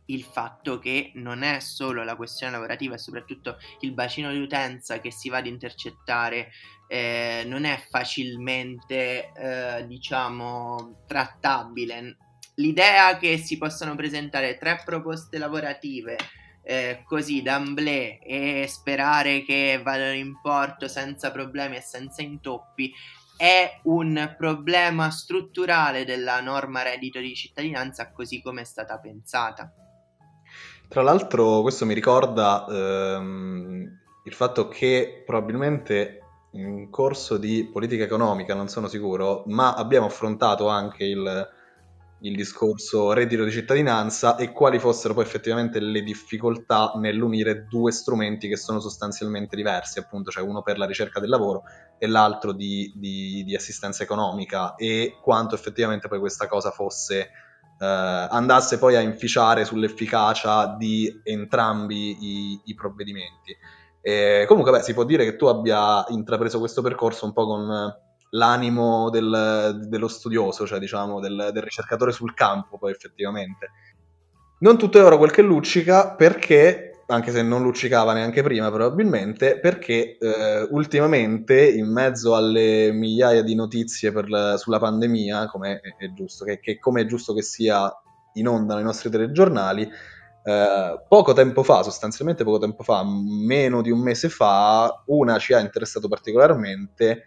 il 0.07 0.23
fatto 0.23 0.77
che 0.79 1.11
non 1.15 1.41
è 1.41 1.59
solo 1.59 2.03
la 2.03 2.15
questione 2.15 2.51
lavorativa 2.51 2.95
e 2.95 2.99
soprattutto 2.99 3.57
il 3.79 3.93
bacino 3.93 4.31
di 4.31 4.39
utenza 4.39 4.99
che 4.99 5.11
si 5.11 5.29
va 5.29 5.37
ad 5.37 5.47
intercettare 5.47 6.51
eh, 6.87 7.43
non 7.47 7.63
è 7.63 7.83
facilmente 7.89 9.31
eh, 9.33 9.85
diciamo 9.87 11.03
trattabile 11.07 12.17
l'idea 12.55 13.17
che 13.17 13.37
si 13.37 13.57
possano 13.57 13.95
presentare 13.95 14.57
tre 14.57 14.81
proposte 14.83 15.37
lavorative 15.37 16.17
eh, 16.63 17.03
così 17.05 17.41
d'amblè 17.41 18.19
e 18.23 18.65
sperare 18.67 19.43
che 19.43 19.79
vadano 19.83 20.13
in 20.13 20.39
porto 20.41 20.87
senza 20.87 21.31
problemi 21.31 21.75
e 21.75 21.81
senza 21.81 22.21
intoppi 22.21 22.91
è 23.37 23.81
un 23.83 24.33
problema 24.37 25.11
strutturale 25.11 26.05
della 26.05 26.39
norma 26.39 26.81
reddito 26.81 27.19
di 27.19 27.35
cittadinanza 27.35 28.11
così 28.11 28.41
come 28.41 28.61
è 28.61 28.65
stata 28.65 28.97
pensata. 28.97 29.71
Tra 30.87 31.01
l'altro 31.01 31.61
questo 31.61 31.85
mi 31.85 31.93
ricorda 31.93 32.65
ehm, 32.67 33.99
il 34.23 34.33
fatto 34.33 34.67
che 34.67 35.23
probabilmente 35.25 36.21
in 36.51 36.89
corso 36.89 37.37
di 37.37 37.69
politica 37.71 38.05
economica, 38.05 38.55
non 38.55 38.69
sono 38.69 38.87
sicuro, 38.87 39.43
ma 39.47 39.73
abbiamo 39.73 40.05
affrontato 40.05 40.69
anche 40.69 41.03
il 41.03 41.47
il 42.19 42.35
discorso 42.35 43.11
reddito 43.13 43.43
di 43.43 43.51
cittadinanza 43.51 44.35
e 44.35 44.51
quali 44.51 44.79
fossero 44.79 45.13
poi 45.13 45.23
effettivamente 45.23 45.79
le 45.79 46.01
difficoltà 46.01 46.93
nell'unire 46.95 47.65
due 47.67 47.91
strumenti 47.91 48.47
che 48.47 48.57
sono 48.57 48.79
sostanzialmente 48.79 49.55
diversi, 49.55 49.99
appunto, 49.99 50.31
cioè 50.31 50.43
uno 50.43 50.61
per 50.61 50.77
la 50.77 50.85
ricerca 50.85 51.19
del 51.19 51.29
lavoro 51.29 51.63
e 51.97 52.07
l'altro 52.07 52.51
di, 52.51 52.91
di, 52.95 53.43
di 53.45 53.55
assistenza 53.55 54.03
economica 54.03 54.75
e 54.75 55.17
quanto 55.21 55.55
effettivamente 55.55 56.07
poi 56.07 56.19
questa 56.19 56.47
cosa 56.47 56.71
fosse 56.71 57.29
eh, 57.77 57.85
andasse 57.85 58.79
poi 58.79 58.95
a 58.95 59.01
inficiare 59.01 59.65
sull'efficacia 59.65 60.75
di 60.77 61.21
entrambi 61.23 62.17
i, 62.19 62.61
i 62.65 62.73
provvedimenti. 62.73 63.55
E 64.01 64.45
comunque, 64.47 64.71
beh, 64.71 64.83
si 64.83 64.93
può 64.93 65.03
dire 65.03 65.25
che 65.25 65.35
tu 65.35 65.45
abbia 65.45 66.05
intrapreso 66.09 66.59
questo 66.59 66.81
percorso 66.81 67.25
un 67.25 67.33
po' 67.33 67.45
con 67.45 68.03
l'animo 68.31 69.09
del, 69.09 69.85
dello 69.87 70.07
studioso, 70.07 70.65
cioè 70.65 70.79
diciamo 70.79 71.19
del, 71.19 71.49
del 71.53 71.63
ricercatore 71.63 72.11
sul 72.11 72.33
campo 72.33 72.77
poi 72.77 72.91
effettivamente. 72.91 73.71
Non 74.59 74.77
tutto 74.77 74.97
è 74.97 75.03
oro 75.03 75.17
quel 75.17 75.31
che 75.31 75.41
luccica 75.41 76.15
perché 76.15 76.95
anche 77.07 77.31
se 77.31 77.43
non 77.43 77.61
luccicava 77.61 78.13
neanche 78.13 78.41
prima 78.41 78.71
probabilmente, 78.71 79.59
perché 79.59 80.17
eh, 80.17 80.67
ultimamente 80.71 81.69
in 81.69 81.91
mezzo 81.91 82.35
alle 82.35 82.91
migliaia 82.91 83.43
di 83.43 83.53
notizie 83.53 84.11
la, 84.27 84.57
sulla 84.57 84.79
pandemia, 84.79 85.47
come 85.47 85.81
è, 85.97 86.11
giusto, 86.13 86.45
che, 86.45 86.59
che 86.59 86.79
come 86.79 87.01
è 87.01 87.05
giusto 87.05 87.33
che 87.33 87.43
sia 87.43 87.91
in 88.33 88.47
onda 88.47 88.73
nei 88.75 88.83
nostri 88.83 89.09
telegiornali, 89.11 89.87
eh, 90.43 91.03
poco 91.07 91.33
tempo 91.33 91.61
fa, 91.61 91.83
sostanzialmente 91.83 92.43
poco 92.43 92.57
tempo 92.57 92.81
fa, 92.81 93.03
meno 93.03 93.81
di 93.81 93.91
un 93.91 93.99
mese 93.99 94.29
fa, 94.29 95.03
una 95.07 95.37
ci 95.37 95.53
ha 95.53 95.59
interessato 95.59 96.07
particolarmente 96.07 97.23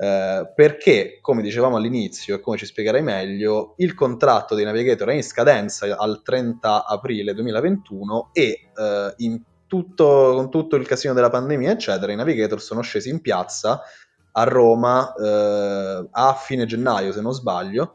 eh, 0.00 0.52
perché, 0.54 1.18
come 1.20 1.42
dicevamo 1.42 1.76
all'inizio 1.76 2.36
e 2.36 2.40
come 2.40 2.56
ci 2.56 2.66
spiegherai 2.66 3.02
meglio, 3.02 3.74
il 3.78 3.94
contratto 3.94 4.54
dei 4.54 4.64
Navigator 4.64 5.08
è 5.08 5.14
in 5.14 5.24
scadenza 5.24 5.96
al 5.96 6.22
30 6.22 6.86
aprile 6.86 7.34
2021 7.34 8.30
e 8.32 8.70
eh, 8.76 9.40
tutto, 9.66 10.32
con 10.34 10.50
tutto 10.50 10.76
il 10.76 10.86
casino 10.86 11.14
della 11.14 11.30
pandemia, 11.30 11.72
eccetera, 11.72 12.12
i 12.12 12.16
Navigator 12.16 12.60
sono 12.60 12.80
scesi 12.80 13.10
in 13.10 13.20
piazza 13.20 13.82
a 14.30 14.44
Roma 14.44 15.12
eh, 15.14 16.08
a 16.08 16.34
fine 16.34 16.64
gennaio, 16.64 17.10
se 17.10 17.20
non 17.20 17.32
sbaglio, 17.32 17.94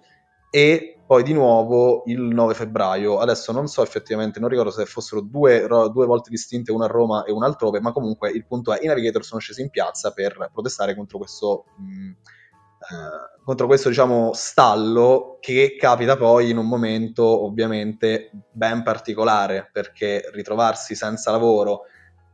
e 0.52 0.98
poi 1.14 1.22
di 1.22 1.34
nuovo 1.34 2.02
il 2.08 2.20
9 2.20 2.56
febbraio. 2.56 3.20
Adesso 3.20 3.52
non 3.52 3.68
so 3.68 3.84
effettivamente, 3.84 4.40
non 4.40 4.50
ricordo 4.50 4.72
se 4.72 4.86
fossero 4.86 5.22
due, 5.22 5.68
due 5.68 6.08
volte 6.08 6.32
distinte, 6.32 6.72
una 6.72 6.86
a 6.86 6.88
Roma 6.88 7.24
e 7.24 7.32
una 7.32 7.46
altrove, 7.46 7.80
ma 7.80 7.92
comunque 7.92 8.32
il 8.32 8.48
punto 8.48 8.74
è 8.74 8.80
i 8.82 8.88
Navigator 8.88 9.24
sono 9.24 9.40
scesi 9.40 9.62
in 9.62 9.70
piazza 9.70 10.12
per 10.12 10.50
protestare 10.52 10.96
contro 10.96 11.20
questo... 11.20 11.66
Mh, 11.78 12.10
eh, 12.10 13.42
contro 13.46 13.68
questo 13.68 13.88
diciamo 13.88 14.32
stallo 14.34 15.38
che 15.40 15.78
capita 15.80 16.18
poi 16.18 16.50
in 16.50 16.58
un 16.58 16.68
momento 16.68 17.46
ovviamente 17.46 18.30
ben 18.52 18.84
particolare 18.84 19.70
perché 19.72 20.30
ritrovarsi 20.34 20.94
senza 20.94 21.32
lavoro 21.32 21.84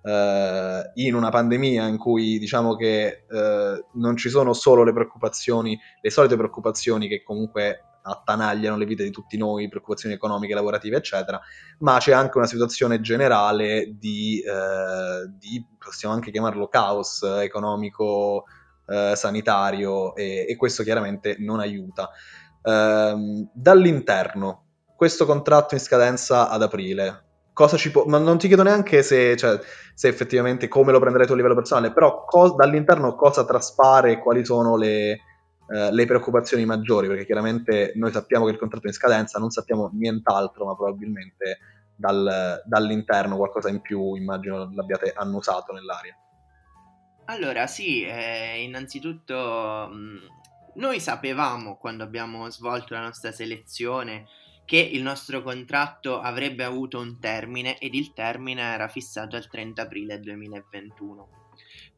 eh, 0.02 0.92
in 0.96 1.14
una 1.14 1.30
pandemia 1.30 1.86
in 1.86 1.98
cui 1.98 2.40
diciamo 2.40 2.76
che 2.76 3.26
eh, 3.30 3.86
non 3.94 4.18
ci 4.18 4.30
sono 4.30 4.54
solo 4.54 4.84
le 4.84 4.94
preoccupazioni, 4.94 5.80
le 6.02 6.10
solite 6.10 6.36
preoccupazioni 6.36 7.08
che 7.08 7.22
comunque 7.22 7.89
attanagliano 8.02 8.78
le 8.78 8.86
vite 8.86 9.04
di 9.04 9.12
tutti 9.12 9.38
noi, 9.38 9.68
preoccupazioni 9.68 10.16
economiche, 10.16 10.54
lavorative, 10.54 10.98
eccetera, 10.98 11.40
ma 11.80 11.98
c'è 12.00 12.14
anche 12.14 12.38
una 12.38 12.48
situazione 12.48 13.02
generale 13.02 13.96
di, 13.98 14.42
eh, 14.42 15.30
di 15.38 15.66
possiamo 15.78 16.14
anche 16.14 16.32
chiamarlo 16.32 16.68
caos 16.68 17.24
economico, 17.24 18.46
eh, 18.88 19.14
sanitario 19.16 20.16
e, 20.16 20.46
e, 20.48 20.56
questo 20.56 20.84
chiaramente 20.84 21.36
non 21.40 21.60
aiuta. 21.60 22.10
Eh, 22.62 23.48
dall'interno, 23.54 24.64
questo 24.96 25.26
contratto 25.26 25.76
in 25.76 25.80
scadenza 25.80 26.50
ad 26.50 26.62
aprile, 26.62 27.24
cosa 27.54 27.78
ci 27.78 27.92
può... 27.92 28.06
Ma 28.06 28.18
non 28.18 28.38
ti 28.38 28.48
chiedo 28.48 28.64
neanche 28.64 29.04
se, 29.04 29.36
cioè, 29.38 29.60
se 29.94 30.08
effettivamente 30.08 30.68
come 30.68 30.92
lo 30.92 31.00
prenderai 31.00 31.28
tu 31.28 31.34
a 31.34 31.36
livello 31.36 31.56
personale, 31.56 31.92
però 31.92 32.24
co- 32.26 32.56
dall'interno 32.56 33.16
cosa 33.16 33.46
traspare, 33.46 34.20
quali 34.20 34.46
sono 34.46 34.76
le 34.76 35.20
eh, 35.72 35.92
le 35.92 36.06
preoccupazioni 36.06 36.66
maggiori, 36.66 37.08
perché 37.08 37.26
chiaramente 37.26 37.94
noi 37.96 38.12
sappiamo 38.12 38.46
che 38.46 38.52
il 38.52 38.58
contratto 38.58 38.86
è 38.86 38.90
in 38.90 38.96
scadenza, 38.96 39.40
non 39.40 39.52
sappiamo 39.52 39.90
nient'altro, 39.94 40.66
ma 40.66 40.76
probabilmente 40.76 41.60
dal, 41.96 42.62
dall'interno 42.66 43.36
qualcosa 43.36 43.70
in 43.70 43.82
più 43.82 44.16
immagino 44.16 44.72
l'abbiate 44.74 45.14
annusato 45.16 45.74
nell'aria. 45.74 46.18
Allora 47.26 47.68
sì, 47.68 48.04
eh, 48.04 48.64
innanzitutto 48.64 49.90
mh, 49.92 50.80
noi 50.80 51.00
sapevamo 51.00 51.78
quando 51.78 52.04
abbiamo 52.04 52.50
svolto 52.50 52.94
la 52.96 53.02
nostra 53.02 53.32
selezione 53.32 54.26
che 54.66 54.78
il 54.78 55.02
nostro 55.02 55.42
contratto 55.42 56.20
avrebbe 56.20 56.64
avuto 56.64 57.00
un 57.00 57.20
termine 57.20 57.78
ed 57.78 57.96
il 57.96 58.14
termine 58.14 58.62
era 58.62 58.88
fissato 58.88 59.36
al 59.36 59.48
30 59.48 59.82
aprile 59.82 60.20
2021. 60.20 61.39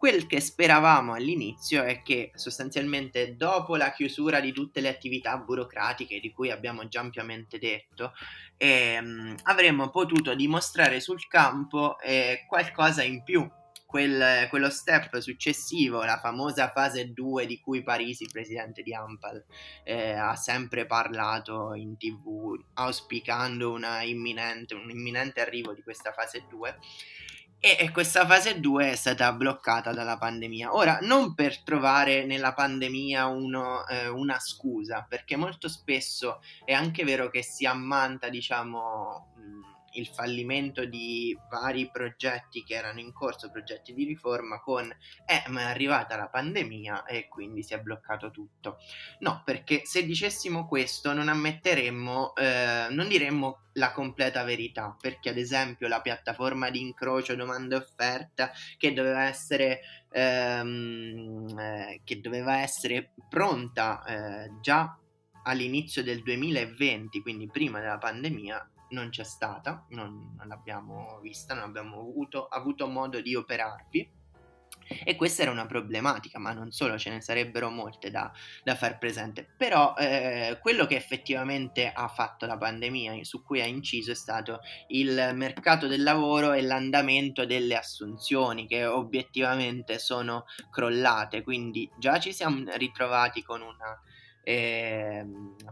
Quel 0.01 0.25
che 0.25 0.39
speravamo 0.41 1.13
all'inizio 1.13 1.83
è 1.83 2.01
che 2.01 2.31
sostanzialmente 2.33 3.35
dopo 3.35 3.75
la 3.75 3.91
chiusura 3.91 4.39
di 4.39 4.51
tutte 4.51 4.81
le 4.81 4.89
attività 4.89 5.37
burocratiche 5.37 6.19
di 6.19 6.31
cui 6.31 6.49
abbiamo 6.49 6.87
già 6.87 7.01
ampiamente 7.01 7.59
detto, 7.59 8.13
ehm, 8.57 9.35
avremmo 9.43 9.91
potuto 9.91 10.33
dimostrare 10.33 10.99
sul 11.01 11.27
campo 11.27 11.99
eh, 11.99 12.45
qualcosa 12.47 13.03
in 13.03 13.21
più. 13.21 13.47
Quel, 13.85 14.47
quello 14.49 14.71
step 14.71 15.19
successivo, 15.19 16.03
la 16.03 16.17
famosa 16.17 16.71
fase 16.71 17.13
2 17.13 17.45
di 17.45 17.59
cui 17.59 17.83
Parisi, 17.83 18.25
presidente 18.25 18.81
di 18.81 18.95
Ampal, 18.95 19.45
eh, 19.83 20.13
ha 20.13 20.35
sempre 20.35 20.87
parlato 20.87 21.75
in 21.75 21.95
tv, 21.97 22.59
auspicando 22.73 23.73
un 23.73 23.85
imminente 24.03 25.41
arrivo 25.41 25.73
di 25.73 25.83
questa 25.83 26.11
fase 26.11 26.45
2 26.49 26.75
e 27.63 27.91
questa 27.91 28.25
fase 28.25 28.59
2 28.59 28.89
è 28.89 28.95
stata 28.95 29.31
bloccata 29.33 29.93
dalla 29.93 30.17
pandemia. 30.17 30.73
Ora, 30.73 30.97
non 31.01 31.35
per 31.35 31.61
trovare 31.61 32.25
nella 32.25 32.55
pandemia 32.55 33.27
uno, 33.27 33.85
eh, 33.85 34.07
una 34.07 34.39
scusa, 34.39 35.05
perché 35.07 35.35
molto 35.35 35.69
spesso 35.69 36.41
è 36.65 36.73
anche 36.73 37.03
vero 37.03 37.29
che 37.29 37.43
si 37.43 37.67
ammanta, 37.67 38.29
diciamo, 38.29 39.33
mh, 39.35 39.70
il 39.93 40.07
fallimento 40.07 40.85
di 40.85 41.37
vari 41.49 41.89
progetti 41.89 42.63
che 42.63 42.75
erano 42.75 42.99
in 42.99 43.13
corso, 43.13 43.51
progetti 43.51 43.93
di 43.93 44.05
riforma, 44.05 44.59
con 44.59 44.89
eh, 45.25 45.43
ma 45.49 45.61
è 45.61 45.65
arrivata 45.65 46.15
la 46.15 46.27
pandemia 46.27 47.05
e 47.05 47.27
quindi 47.27 47.63
si 47.63 47.73
è 47.73 47.79
bloccato 47.79 48.31
tutto. 48.31 48.77
No, 49.19 49.41
perché 49.43 49.81
se 49.85 50.05
dicessimo 50.05 50.67
questo 50.67 51.13
non 51.13 51.27
ammetteremmo, 51.27 52.35
eh, 52.35 52.87
non 52.89 53.07
diremmo 53.07 53.61
la 53.73 53.91
completa 53.91 54.43
verità, 54.43 54.95
perché 54.99 55.29
ad 55.29 55.37
esempio 55.37 55.87
la 55.87 56.01
piattaforma 56.01 56.69
di 56.69 56.81
incrocio 56.81 57.35
domanda 57.35 57.75
e 57.75 57.79
offerta 57.79 58.51
che 58.77 58.93
doveva 58.93 59.23
essere, 59.23 59.81
ehm, 60.11 61.57
eh, 61.57 62.01
che 62.03 62.19
doveva 62.19 62.59
essere 62.59 63.13
pronta 63.29 64.03
eh, 64.03 64.51
già 64.61 64.97
all'inizio 65.43 66.03
del 66.03 66.21
2020, 66.21 67.21
quindi 67.21 67.49
prima 67.49 67.79
della 67.79 67.97
pandemia, 67.97 68.69
non 68.91 69.09
c'è 69.09 69.23
stata, 69.23 69.85
non, 69.89 70.35
non 70.37 70.47
l'abbiamo 70.47 71.19
vista, 71.21 71.53
non 71.53 71.63
abbiamo 71.63 71.99
avuto, 71.99 72.47
avuto 72.47 72.87
modo 72.87 73.19
di 73.21 73.35
operarvi. 73.35 74.19
E 75.03 75.15
questa 75.15 75.43
era 75.43 75.51
una 75.51 75.65
problematica, 75.65 76.37
ma 76.37 76.51
non 76.51 76.71
solo, 76.71 76.97
ce 76.97 77.11
ne 77.11 77.21
sarebbero 77.21 77.69
molte 77.69 78.11
da, 78.11 78.29
da 78.63 78.75
far 78.75 78.97
presente. 78.97 79.47
Però 79.55 79.95
eh, 79.95 80.57
quello 80.61 80.85
che 80.85 80.95
effettivamente 80.95 81.89
ha 81.89 82.07
fatto 82.09 82.45
la 82.45 82.57
pandemia, 82.57 83.23
su 83.23 83.41
cui 83.41 83.61
ha 83.61 83.65
inciso, 83.65 84.11
è 84.11 84.15
stato 84.15 84.59
il 84.87 85.31
mercato 85.33 85.87
del 85.87 86.03
lavoro 86.03 86.51
e 86.51 86.61
l'andamento 86.61 87.45
delle 87.45 87.77
assunzioni, 87.77 88.67
che 88.67 88.85
obiettivamente 88.85 89.97
sono 89.97 90.45
crollate. 90.69 91.41
Quindi 91.41 91.89
già 91.97 92.19
ci 92.19 92.33
siamo 92.33 92.63
ritrovati 92.75 93.43
con 93.43 93.61
una 93.61 93.97
eh, 94.43 95.25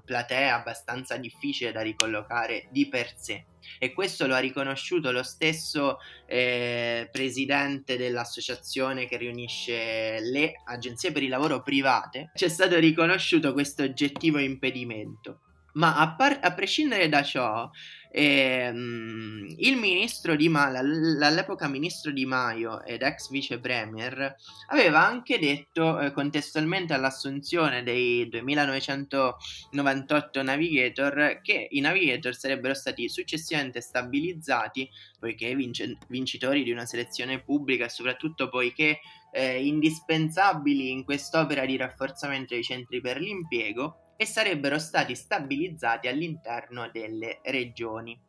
platea 0.06 0.56
abbastanza 0.56 1.18
difficile 1.18 1.72
da 1.72 1.82
ricollocare 1.82 2.68
di 2.72 2.88
per 2.88 3.14
sé. 3.16 3.46
E 3.78 3.94
questo 3.94 4.26
lo 4.26 4.36
ha 4.36 4.40
riconosciuto 4.40 5.12
lo 5.12 5.24
stesso 5.24 5.98
eh, 6.26 7.10
presidente 7.12 7.98
dell'associazione 7.98 9.06
che 9.06 9.18
riunisce 9.18 10.20
le 10.22 10.62
agenzie 10.66 11.12
per 11.12 11.24
il 11.24 11.30
lavoro 11.30 11.62
private. 11.62 12.32
C'è 12.34 12.50
stato 12.50 12.78
riconosciuto 12.80 13.54
questo 13.54 13.84
oggettivo 13.84 14.40
impedimento 14.40 15.42
ma 15.74 15.98
a, 15.98 16.16
par- 16.16 16.40
a 16.42 16.54
prescindere 16.54 17.10
da 17.10 17.24
ciò 17.24 17.70
e, 18.12 18.70
um, 18.72 19.46
il 19.58 19.78
ministro 19.78 20.36
Di 20.36 20.50
Maio, 20.50 20.80
all'epoca 20.80 21.68
ministro 21.68 22.10
Di 22.12 22.26
Maio 22.26 22.84
ed 22.84 23.04
ex 23.04 23.30
vice 23.30 23.60
premier, 23.60 24.36
aveva 24.70 25.06
anche 25.06 25.38
detto 25.38 26.00
eh, 26.00 26.12
contestualmente 26.12 26.94
all'assunzione 26.94 27.84
dei 27.84 28.28
2998 28.28 30.42
navigator 30.42 31.40
che 31.44 31.68
i 31.70 31.80
navigator 31.82 32.36
sarebbero 32.36 32.74
stati 32.74 33.08
successivamente 33.10 33.80
stabilizzati 33.82 34.90
poiché 35.20 35.54
vinc- 35.54 35.98
vincitori 36.08 36.64
di 36.64 36.72
una 36.72 36.88
selezione 36.88 37.44
pubblica 37.44 37.86
e 37.86 37.90
soprattutto 37.90 38.50
poiché 38.50 39.02
eh, 39.32 39.64
indispensabili 39.64 40.90
in 40.90 41.04
quest'opera 41.04 41.64
di 41.66 41.78
rafforzamento 41.78 42.56
dei 42.56 42.64
centri 42.64 43.02
per 43.02 43.20
l'impiego 43.20 44.09
e 44.22 44.26
sarebbero 44.26 44.78
stati 44.80 45.16
stabilizzati 45.16 46.10
all'interno 46.10 46.90
delle 46.92 47.40
regioni. 47.46 48.20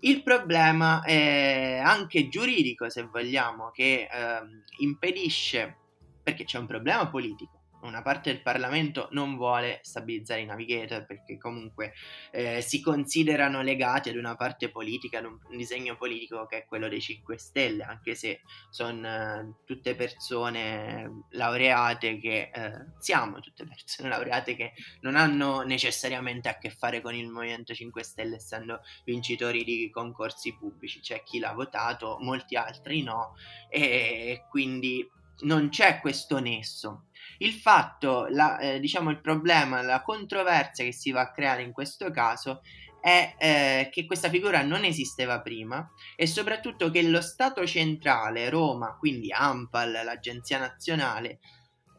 Il 0.00 0.24
problema 0.24 1.02
è 1.02 1.80
anche 1.80 2.28
giuridico, 2.28 2.90
se 2.90 3.04
vogliamo, 3.04 3.70
che 3.70 4.08
eh, 4.10 4.40
impedisce, 4.78 5.76
perché 6.20 6.42
c'è 6.42 6.58
un 6.58 6.66
problema 6.66 7.08
politico, 7.08 7.59
una 7.82 8.02
parte 8.02 8.32
del 8.32 8.42
Parlamento 8.42 9.08
non 9.12 9.36
vuole 9.36 9.80
stabilizzare 9.82 10.40
i 10.40 10.46
navigator 10.46 11.06
perché 11.06 11.38
comunque 11.38 11.92
eh, 12.30 12.60
si 12.60 12.80
considerano 12.80 13.62
legati 13.62 14.08
ad 14.08 14.16
una 14.16 14.36
parte 14.36 14.70
politica, 14.70 15.18
ad 15.18 15.24
un, 15.24 15.38
disegno 15.56 15.96
politico 15.96 16.46
che 16.46 16.58
è 16.58 16.64
quello 16.66 16.88
dei 16.88 17.00
5 17.00 17.38
Stelle, 17.38 17.84
anche 17.84 18.14
se 18.14 18.40
sono 18.70 19.06
eh, 19.06 19.54
tutte 19.64 19.94
persone 19.94 21.24
laureate 21.30 22.18
che 22.18 22.50
eh, 22.52 22.72
siamo 22.98 23.40
tutte 23.40 23.66
persone 23.66 24.08
laureate 24.08 24.56
che 24.56 24.72
non 25.00 25.16
hanno 25.16 25.62
necessariamente 25.62 26.48
a 26.48 26.58
che 26.58 26.70
fare 26.70 27.00
con 27.00 27.14
il 27.14 27.28
Movimento 27.28 27.74
5 27.74 28.02
Stelle 28.02 28.36
essendo 28.36 28.80
vincitori 29.04 29.64
di 29.64 29.90
concorsi 29.90 30.56
pubblici, 30.56 31.00
c'è 31.00 31.22
chi 31.22 31.38
l'ha 31.38 31.52
votato, 31.52 32.18
molti 32.20 32.56
altri 32.56 33.02
no 33.02 33.34
e 33.68 34.44
quindi 34.48 35.08
non 35.42 35.68
c'è 35.68 36.00
questo 36.00 36.38
nesso. 36.40 37.04
Il 37.42 37.54
fatto, 37.54 38.26
la, 38.28 38.58
eh, 38.58 38.80
diciamo 38.80 39.08
il 39.08 39.20
problema, 39.20 39.80
la 39.80 40.02
controversia 40.02 40.84
che 40.84 40.92
si 40.92 41.10
va 41.10 41.22
a 41.22 41.30
creare 41.32 41.62
in 41.62 41.72
questo 41.72 42.10
caso 42.10 42.60
è 43.00 43.34
eh, 43.38 43.88
che 43.90 44.04
questa 44.04 44.28
figura 44.28 44.62
non 44.62 44.84
esisteva 44.84 45.40
prima 45.40 45.90
e 46.16 46.26
soprattutto 46.26 46.90
che 46.90 47.02
lo 47.02 47.22
Stato 47.22 47.66
centrale, 47.66 48.50
Roma, 48.50 48.94
quindi 48.98 49.32
AMPAL, 49.32 50.02
l'Agenzia 50.04 50.58
Nazionale, 50.58 51.38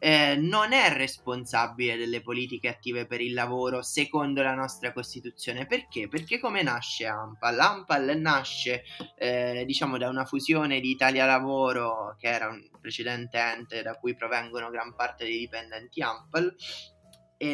eh, 0.04 0.34
non 0.34 0.72
è 0.72 0.92
responsabile 0.92 1.96
delle 1.96 2.22
politiche 2.22 2.66
attive 2.66 3.06
per 3.06 3.20
il 3.20 3.34
lavoro 3.34 3.82
secondo 3.82 4.42
la 4.42 4.52
nostra 4.52 4.92
Costituzione. 4.92 5.64
Perché? 5.64 6.08
Perché 6.08 6.40
come 6.40 6.64
nasce 6.64 7.06
AMPAL? 7.06 7.54
L'AMPAL 7.54 8.18
nasce 8.18 8.82
eh, 9.16 9.62
diciamo 9.64 9.98
da 9.98 10.08
una 10.08 10.24
fusione 10.24 10.80
di 10.80 10.90
Italia 10.90 11.24
Lavoro, 11.24 12.16
che 12.18 12.26
era 12.26 12.48
un 12.48 12.68
precedente 12.80 13.38
ente 13.38 13.82
da 13.82 13.94
cui 13.94 14.16
provengono 14.16 14.70
gran 14.70 14.92
parte 14.96 15.22
dei 15.22 15.38
dipendenti 15.38 16.02
AMPAL, 16.02 16.56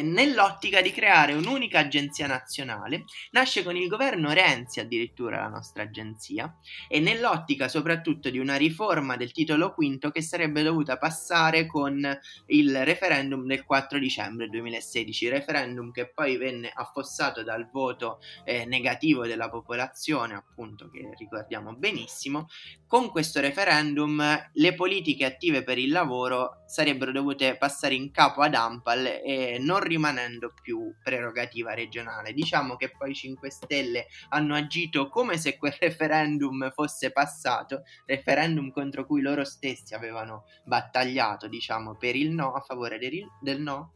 nell'ottica 0.01 0.81
di 0.81 0.91
creare 0.91 1.33
un'unica 1.33 1.79
agenzia 1.79 2.27
nazionale, 2.27 3.05
nasce 3.31 3.63
con 3.63 3.75
il 3.75 3.87
governo 3.87 4.31
Renzi 4.31 4.79
addirittura 4.79 5.41
la 5.41 5.47
nostra 5.47 5.83
agenzia, 5.83 6.55
e 6.87 6.99
nell'ottica 6.99 7.67
soprattutto 7.67 8.29
di 8.29 8.37
una 8.37 8.55
riforma 8.55 9.17
del 9.17 9.31
titolo 9.31 9.73
quinto 9.73 10.11
che 10.11 10.21
sarebbe 10.21 10.61
dovuta 10.63 10.97
passare 10.97 11.65
con 11.65 12.19
il 12.47 12.85
referendum 12.85 13.45
del 13.45 13.63
4 13.63 13.97
dicembre 13.99 14.47
2016, 14.49 15.29
referendum 15.29 15.91
che 15.91 16.11
poi 16.11 16.37
venne 16.37 16.71
affossato 16.73 17.43
dal 17.43 17.69
voto 17.71 18.19
eh, 18.45 18.65
negativo 18.65 19.25
della 19.25 19.49
popolazione, 19.49 20.35
appunto 20.35 20.89
che 20.89 21.13
ricordiamo 21.17 21.73
benissimo. 21.73 22.47
Con 22.87 23.09
questo 23.09 23.39
referendum 23.39 24.23
le 24.53 24.73
politiche 24.73 25.25
attive 25.25 25.63
per 25.63 25.77
il 25.77 25.91
lavoro 25.91 26.63
sarebbero 26.65 27.11
dovute 27.11 27.55
passare 27.57 27.95
in 27.95 28.11
capo 28.11 28.41
ad 28.41 28.53
Ampal 28.53 29.05
e 29.05 29.57
non 29.59 29.78
non 29.79 29.87
rimanendo 29.87 30.53
più 30.61 30.93
prerogativa 31.01 31.73
regionale. 31.73 32.33
Diciamo 32.33 32.75
che 32.75 32.91
poi 32.95 33.11
i 33.11 33.15
5 33.15 33.49
Stelle 33.49 34.07
hanno 34.29 34.55
agito 34.55 35.09
come 35.09 35.37
se 35.37 35.57
quel 35.57 35.75
referendum 35.79 36.69
fosse 36.71 37.11
passato, 37.11 37.83
referendum 38.05 38.71
contro 38.71 39.05
cui 39.05 39.21
loro 39.21 39.45
stessi 39.45 39.93
avevano 39.93 40.43
battagliato, 40.65 41.47
diciamo, 41.47 41.95
per 41.95 42.15
il 42.15 42.31
no, 42.31 42.53
a 42.53 42.59
favore 42.59 42.99
del 42.99 43.61
no, 43.61 43.93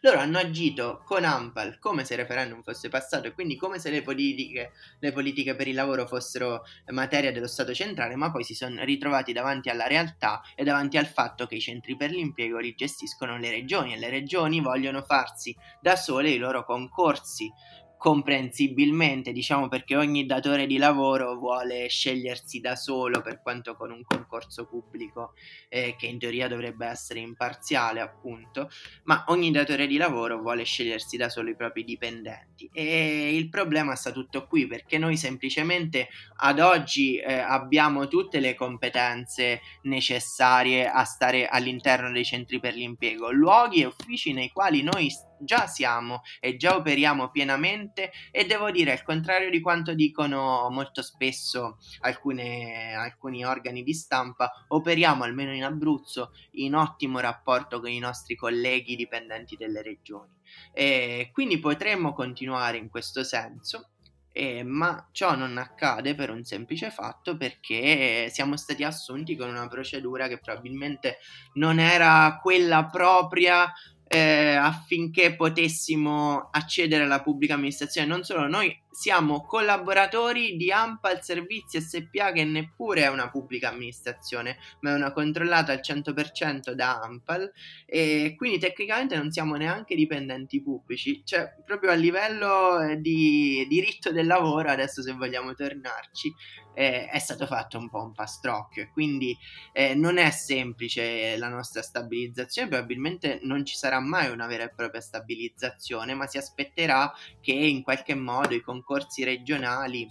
loro 0.00 0.18
hanno 0.18 0.38
agito 0.38 1.02
con 1.04 1.24
Ampal 1.24 1.78
come 1.78 2.04
se 2.04 2.14
il 2.14 2.20
referendum 2.20 2.62
fosse 2.62 2.88
passato 2.88 3.26
e 3.26 3.32
quindi 3.32 3.56
come 3.56 3.78
se 3.78 3.90
le 3.90 4.02
politiche, 4.02 4.72
le 4.98 5.12
politiche 5.12 5.54
per 5.54 5.68
il 5.68 5.74
lavoro 5.74 6.06
fossero 6.06 6.62
materia 6.88 7.32
dello 7.32 7.46
Stato 7.46 7.74
centrale, 7.74 8.16
ma 8.16 8.30
poi 8.30 8.44
si 8.44 8.54
sono 8.54 8.82
ritrovati 8.84 9.32
davanti 9.32 9.68
alla 9.68 9.86
realtà 9.86 10.40
e 10.54 10.64
davanti 10.64 10.96
al 10.96 11.06
fatto 11.06 11.46
che 11.46 11.56
i 11.56 11.60
centri 11.60 11.96
per 11.96 12.10
l'impiego 12.10 12.58
li 12.58 12.74
gestiscono 12.74 13.36
le 13.36 13.50
regioni 13.50 13.92
e 13.92 13.98
le 13.98 14.10
regioni 14.10 14.60
vogliono 14.60 15.02
farsi 15.02 15.54
da 15.80 15.96
sole 15.96 16.30
i 16.30 16.38
loro 16.38 16.64
concorsi 16.64 17.52
comprensibilmente, 18.00 19.30
diciamo 19.30 19.68
perché 19.68 19.94
ogni 19.94 20.24
datore 20.24 20.66
di 20.66 20.78
lavoro 20.78 21.34
vuole 21.36 21.86
scegliersi 21.88 22.58
da 22.58 22.74
solo 22.74 23.20
per 23.20 23.42
quanto 23.42 23.76
con 23.76 23.90
un 23.90 24.02
concorso 24.02 24.64
pubblico 24.64 25.34
eh, 25.68 25.96
che 25.98 26.06
in 26.06 26.18
teoria 26.18 26.48
dovrebbe 26.48 26.86
essere 26.86 27.20
imparziale 27.20 28.00
appunto, 28.00 28.70
ma 29.02 29.24
ogni 29.28 29.50
datore 29.50 29.86
di 29.86 29.98
lavoro 29.98 30.40
vuole 30.40 30.64
scegliersi 30.64 31.18
da 31.18 31.28
solo 31.28 31.50
i 31.50 31.56
propri 31.56 31.84
dipendenti. 31.84 32.70
E 32.72 33.36
il 33.36 33.50
problema 33.50 33.94
sta 33.96 34.12
tutto 34.12 34.46
qui 34.46 34.66
perché 34.66 34.96
noi 34.96 35.18
semplicemente 35.18 36.08
ad 36.36 36.58
oggi 36.58 37.18
eh, 37.18 37.34
abbiamo 37.34 38.08
tutte 38.08 38.40
le 38.40 38.54
competenze 38.54 39.60
necessarie 39.82 40.88
a 40.88 41.04
stare 41.04 41.46
all'interno 41.46 42.10
dei 42.10 42.24
centri 42.24 42.60
per 42.60 42.72
l'impiego, 42.72 43.30
luoghi 43.30 43.82
e 43.82 43.86
uffici 43.86 44.32
nei 44.32 44.48
quali 44.48 44.80
noi 44.80 45.10
già 45.40 45.66
siamo 45.66 46.22
e 46.40 46.56
già 46.56 46.76
operiamo 46.76 47.30
pienamente 47.30 48.12
e 48.30 48.44
devo 48.46 48.70
dire 48.70 48.92
al 48.92 49.02
contrario 49.02 49.50
di 49.50 49.60
quanto 49.60 49.94
dicono 49.94 50.68
molto 50.70 51.02
spesso 51.02 51.78
alcune, 52.00 52.94
alcuni 52.94 53.44
organi 53.44 53.82
di 53.82 53.94
stampa, 53.94 54.50
operiamo 54.68 55.24
almeno 55.24 55.54
in 55.54 55.64
Abruzzo 55.64 56.32
in 56.52 56.74
ottimo 56.74 57.20
rapporto 57.20 57.80
con 57.80 57.90
i 57.90 57.98
nostri 57.98 58.36
colleghi 58.36 58.96
dipendenti 58.96 59.56
delle 59.56 59.82
regioni. 59.82 60.38
E 60.72 61.30
quindi 61.32 61.58
potremmo 61.58 62.12
continuare 62.12 62.76
in 62.76 62.88
questo 62.88 63.22
senso 63.22 63.90
eh, 64.32 64.62
ma 64.62 65.08
ciò 65.12 65.34
non 65.34 65.58
accade 65.58 66.14
per 66.14 66.30
un 66.30 66.44
semplice 66.44 66.90
fatto 66.90 67.36
perché 67.36 68.28
siamo 68.30 68.56
stati 68.56 68.84
assunti 68.84 69.36
con 69.36 69.48
una 69.48 69.66
procedura 69.66 70.28
che 70.28 70.38
probabilmente 70.38 71.18
non 71.54 71.78
era 71.78 72.38
quella 72.40 72.86
propria 72.86 73.72
eh, 74.12 74.56
affinché 74.56 75.36
potessimo 75.36 76.48
accedere 76.50 77.04
alla 77.04 77.22
pubblica 77.22 77.54
amministrazione. 77.54 78.08
Non 78.08 78.24
solo, 78.24 78.48
noi 78.48 78.76
siamo 78.90 79.44
collaboratori 79.44 80.56
di 80.56 80.72
Ampal 80.72 81.22
Servizi 81.22 81.80
SPA 81.80 82.32
che 82.32 82.44
neppure 82.44 83.02
è 83.02 83.08
una 83.08 83.30
pubblica 83.30 83.68
amministrazione, 83.68 84.58
ma 84.80 84.90
è 84.90 84.94
una 84.94 85.12
controllata 85.12 85.72
al 85.72 85.80
100% 85.82 86.72
da 86.72 87.00
Ampal 87.00 87.50
e 87.86 88.34
quindi 88.36 88.58
tecnicamente 88.58 89.16
non 89.16 89.30
siamo 89.30 89.54
neanche 89.54 89.94
dipendenti 89.94 90.60
pubblici, 90.60 91.22
cioè 91.24 91.54
proprio 91.64 91.90
a 91.90 91.94
livello 91.94 92.80
eh, 92.80 93.00
di 93.00 93.66
diritto 93.68 94.10
del 94.12 94.26
lavoro, 94.26 94.70
adesso 94.70 95.02
se 95.02 95.12
vogliamo 95.12 95.54
tornarci, 95.54 96.34
eh, 96.74 97.06
è 97.06 97.18
stato 97.18 97.46
fatto 97.46 97.78
un 97.78 97.88
po' 97.88 98.02
un 98.02 98.12
pastrocchio 98.12 98.82
e 98.82 98.90
quindi 98.90 99.36
eh, 99.72 99.94
non 99.94 100.18
è 100.18 100.30
semplice 100.30 101.36
la 101.36 101.48
nostra 101.48 101.82
stabilizzazione, 101.82 102.68
probabilmente 102.68 103.40
non 103.42 103.64
ci 103.64 103.76
sarà 103.76 104.00
mai 104.00 104.30
una 104.30 104.46
vera 104.46 104.64
e 104.64 104.72
propria 104.74 105.00
stabilizzazione, 105.00 106.14
ma 106.14 106.26
si 106.26 106.38
aspetterà 106.38 107.12
che 107.40 107.52
in 107.52 107.82
qualche 107.82 108.14
modo 108.14 108.54
i 108.54 108.62
concorsi 108.80 109.24
regionali 109.24 110.08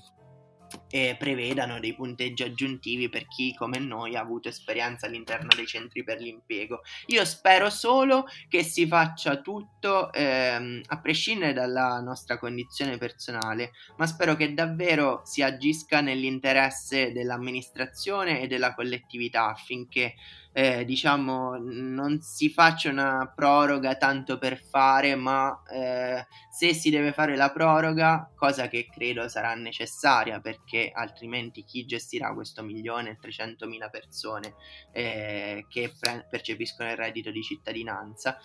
eh, 0.92 1.16
prevedano 1.18 1.80
dei 1.80 1.96
punteggi 1.96 2.44
aggiuntivi 2.44 3.10
per 3.10 3.28
chi 3.28 3.56
come 3.56 3.80
noi 3.80 4.16
ha 4.16 4.22
avuto 4.22 4.50
esperienza 4.50 5.08
all'interno 5.08 5.48
dei 5.56 5.66
centri 5.66 6.04
per 6.04 6.20
l'impiego. 6.20 6.82
Io 7.08 7.26
spero 7.26 7.72
solo 7.72 8.26
che 8.48 8.62
si 8.64 8.86
faccia 8.86 9.42
tutto 9.42 10.12
ehm, 10.14 10.82
a 10.86 11.00
prescindere 11.00 11.54
dalla 11.54 12.00
nostra 12.02 12.38
condizione 12.38 12.98
personale, 12.98 13.72
ma 13.98 14.06
spero 14.06 14.36
che 14.36 14.54
davvero 14.54 15.22
si 15.24 15.42
agisca 15.42 16.02
nell'interesse 16.02 17.12
dell'amministrazione 17.12 18.42
e 18.42 18.48
della 18.48 18.76
collettività 18.76 19.50
affinché 19.50 20.14
eh, 20.60 20.84
diciamo 20.84 21.56
non 21.58 22.20
si 22.20 22.50
faccia 22.50 22.90
una 22.90 23.32
proroga 23.34 23.96
tanto 23.96 24.38
per 24.38 24.62
fare, 24.62 25.16
ma 25.16 25.64
eh, 25.72 26.28
se 26.52 26.74
si 26.74 26.90
deve 26.90 27.14
fare 27.14 27.38
la 27.38 27.50
proroga, 27.50 28.30
cosa 28.36 28.68
che 28.68 28.90
credo 28.92 29.30
sarà 29.30 29.54
necessaria 29.56 30.42
perché 30.42 30.92
altrimenti 30.94 31.64
chi 31.64 31.86
gestirà 31.86 32.34
questo 32.34 32.62
milione 32.62 33.12
e 33.12 33.18
trecentomila 33.18 33.88
persone 33.88 34.56
eh, 34.92 35.66
che 35.70 35.94
pre- 35.98 36.28
percepiscono 36.30 36.90
il 36.90 36.98
reddito 36.98 37.32
di 37.32 37.42
cittadinanza? 37.42 38.38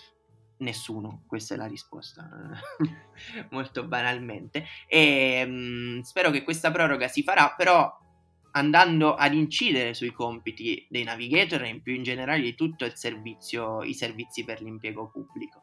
Nessuno, 0.58 1.24
questa 1.26 1.54
è 1.54 1.56
la 1.56 1.66
risposta, 1.66 2.30
molto 3.50 3.88
banalmente. 3.88 4.64
E 4.86 5.44
mh, 5.44 5.96
mm, 5.96 6.00
spero 6.02 6.30
che 6.30 6.44
questa 6.44 6.70
proroga 6.70 7.08
si 7.08 7.24
farà, 7.24 7.52
però 7.56 7.92
andando 8.56 9.14
ad 9.14 9.34
incidere 9.34 9.94
sui 9.94 10.12
compiti 10.12 10.86
dei 10.88 11.04
navigator 11.04 11.62
e 11.62 11.68
in 11.68 11.82
più 11.82 11.94
in 11.94 12.02
generale 12.02 12.42
di 12.42 12.54
tutto 12.54 12.84
il 12.84 12.96
servizio, 12.96 13.82
i 13.82 13.94
servizi 13.94 14.44
per 14.44 14.60
l'impiego 14.62 15.10
pubblico. 15.10 15.62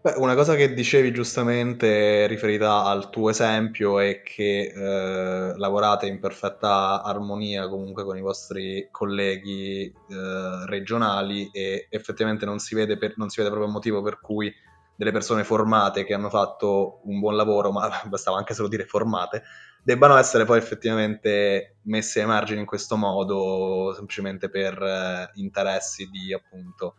Beh, 0.00 0.14
una 0.16 0.34
cosa 0.34 0.56
che 0.56 0.74
dicevi 0.74 1.12
giustamente 1.12 2.26
riferita 2.26 2.82
al 2.82 3.08
tuo 3.08 3.30
esempio 3.30 4.00
è 4.00 4.22
che 4.22 4.72
eh, 4.74 5.56
lavorate 5.56 6.08
in 6.08 6.18
perfetta 6.18 7.04
armonia 7.04 7.68
comunque 7.68 8.02
con 8.02 8.16
i 8.16 8.20
vostri 8.20 8.88
colleghi 8.90 9.84
eh, 9.84 10.66
regionali 10.66 11.48
e 11.52 11.86
effettivamente 11.88 12.44
non 12.44 12.58
si, 12.58 12.74
vede 12.74 12.98
per, 12.98 13.12
non 13.16 13.28
si 13.28 13.36
vede 13.36 13.50
proprio 13.50 13.68
un 13.68 13.74
motivo 13.74 14.02
per 14.02 14.18
cui 14.18 14.52
delle 14.96 15.12
persone 15.12 15.44
formate 15.44 16.04
che 16.04 16.14
hanno 16.14 16.30
fatto 16.30 17.00
un 17.04 17.20
buon 17.20 17.36
lavoro, 17.36 17.70
ma 17.70 17.88
bastava 18.06 18.38
anche 18.38 18.54
solo 18.54 18.66
dire 18.66 18.86
formate, 18.86 19.44
debbano 19.82 20.16
essere 20.16 20.44
poi 20.44 20.58
effettivamente 20.58 21.76
messe 21.82 22.20
ai 22.20 22.26
margini 22.26 22.60
in 22.60 22.66
questo 22.66 22.96
modo 22.96 23.92
semplicemente 23.94 24.48
per 24.48 24.80
eh, 24.80 25.30
interessi 25.34 26.08
di 26.08 26.32
appunto 26.32 26.96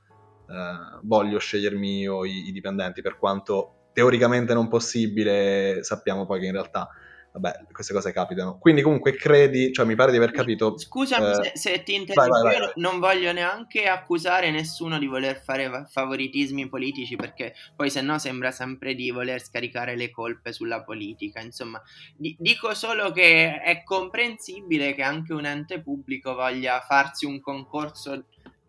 eh, 0.49 0.99
voglio 1.03 1.39
scegliermi 1.39 1.99
io 1.99 2.25
i, 2.25 2.47
i 2.47 2.51
dipendenti, 2.51 3.01
per 3.01 3.17
quanto 3.17 3.89
teoricamente 3.93 4.53
non 4.53 4.67
possibile, 4.67 5.83
sappiamo 5.83 6.25
poi 6.25 6.39
che 6.39 6.45
in 6.47 6.51
realtà 6.51 6.89
vabbè, 7.33 7.65
queste 7.71 7.93
cose 7.93 8.13
capitano. 8.13 8.57
Quindi 8.59 8.81
comunque 8.81 9.15
credi, 9.15 9.73
cioè 9.73 9.85
mi 9.85 9.95
pare 9.95 10.11
di 10.11 10.17
aver 10.17 10.31
capito... 10.31 10.77
Scusami 10.77 11.31
eh... 11.31 11.33
se, 11.33 11.51
se, 11.55 11.83
ti 11.83 11.95
interrompo, 11.95 12.49
io 12.49 12.71
non 12.75 12.99
voglio 12.99 13.31
neanche 13.31 13.85
accusare 13.85 14.51
nessuno 14.51 14.99
di 14.99 15.07
voler 15.07 15.41
fare 15.41 15.87
favoritismi 15.89 16.69
politici 16.69 17.15
perché 17.15 17.55
poi 17.75 17.89
se 17.89 18.01
no 18.01 18.19
sembra 18.19 18.51
sempre 18.51 18.93
di 18.93 19.09
voler 19.09 19.41
scaricare 19.41 19.95
le 19.95 20.11
colpe 20.11 20.53
sulla 20.53 20.83
politica. 20.83 21.41
Insomma, 21.41 21.81
di- 22.15 22.35
dico 22.39 22.73
solo 22.75 23.11
che 23.11 23.59
è 23.61 23.83
comprensibile 23.83 24.93
che 24.93 25.01
anche 25.01 25.33
un 25.33 25.45
ente 25.45 25.81
pubblico 25.81 26.35
voglia 26.35 26.79
farsi 26.81 27.25
un 27.25 27.41
concorso 27.41 28.25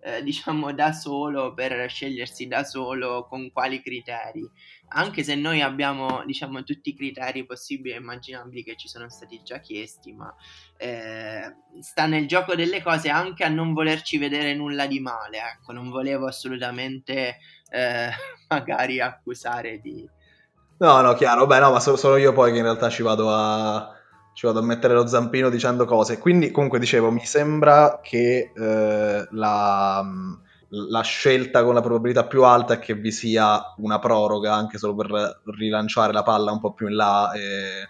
eh, 0.07 0.23
diciamo 0.23 0.73
da 0.75 0.93
solo 0.93 1.55
per 1.55 1.89
scegliersi 1.89 2.47
da 2.47 2.63
solo 2.63 3.27
con 3.27 3.51
quali 3.51 3.81
criteri 3.81 4.47
anche 4.89 5.23
se 5.23 5.35
noi 5.35 5.61
abbiamo 5.61 6.23
diciamo 6.25 6.63
tutti 6.63 6.91
i 6.91 6.97
criteri 6.97 7.45
possibili 7.47 7.95
e 7.95 7.99
immaginabili 7.99 8.63
che 8.63 8.77
ci 8.77 8.89
sono 8.89 9.09
stati 9.09 9.41
già 9.43 9.59
chiesti 9.59 10.13
ma 10.13 10.33
eh, 10.77 11.55
sta 11.81 12.07
nel 12.07 12.27
gioco 12.27 12.55
delle 12.55 12.83
cose 12.83 13.09
anche 13.09 13.45
a 13.45 13.49
non 13.49 13.73
volerci 13.73 14.19
vedere 14.19 14.55
nulla 14.55 14.87
di 14.87 15.01
male 15.01 15.39
ecco 15.39 15.73
non 15.73 15.91
volevo 15.91 16.27
assolutamente 16.27 17.39
eh, 17.71 18.11
magari 18.49 19.01
accusare 19.01 19.81
di 19.81 20.09
no 20.79 21.01
no 21.01 21.15
chiaro 21.15 21.47
beh 21.47 21.59
no 21.59 21.73
ma 21.73 21.81
solo, 21.81 21.97
solo 21.97 22.17
io 22.17 22.33
poi 22.33 22.53
che 22.53 22.59
in 22.59 22.65
realtà 22.65 22.89
ci 22.89 23.03
vado 23.03 23.35
a 23.35 23.95
ci 24.35 24.47
vado 24.47 24.59
a 24.59 24.63
mettere 24.63 24.95
lo 24.95 25.07
zampino 25.07 25.49
dicendo 25.49 25.85
cose. 25.85 26.19
Quindi, 26.19 26.51
comunque, 26.51 26.81
dicevo, 26.81 27.13
mi 27.13 27.25
sembra 27.25 28.01
che 28.03 28.51
eh, 28.53 29.27
la, 29.31 30.05
la, 30.89 31.03
scelta 31.03 31.63
con 31.65 31.75
la 31.75 31.81
probabilità 31.81 32.25
più 32.27 32.45
alta 32.45 32.75
è 32.75 32.79
che 32.79 32.95
vi 32.95 33.13
sia 33.13 33.75
una 33.79 33.99
proroga 33.99 34.55
anche 34.55 34.79
solo 34.79 34.95
per 34.95 35.43
rilanciare 35.57 36.13
la 36.13 36.23
palla 36.23 36.53
un 36.53 36.61
po' 36.61 36.73
più 36.73 36.89
in 36.89 36.97
là 36.97 37.33
e, 37.33 37.89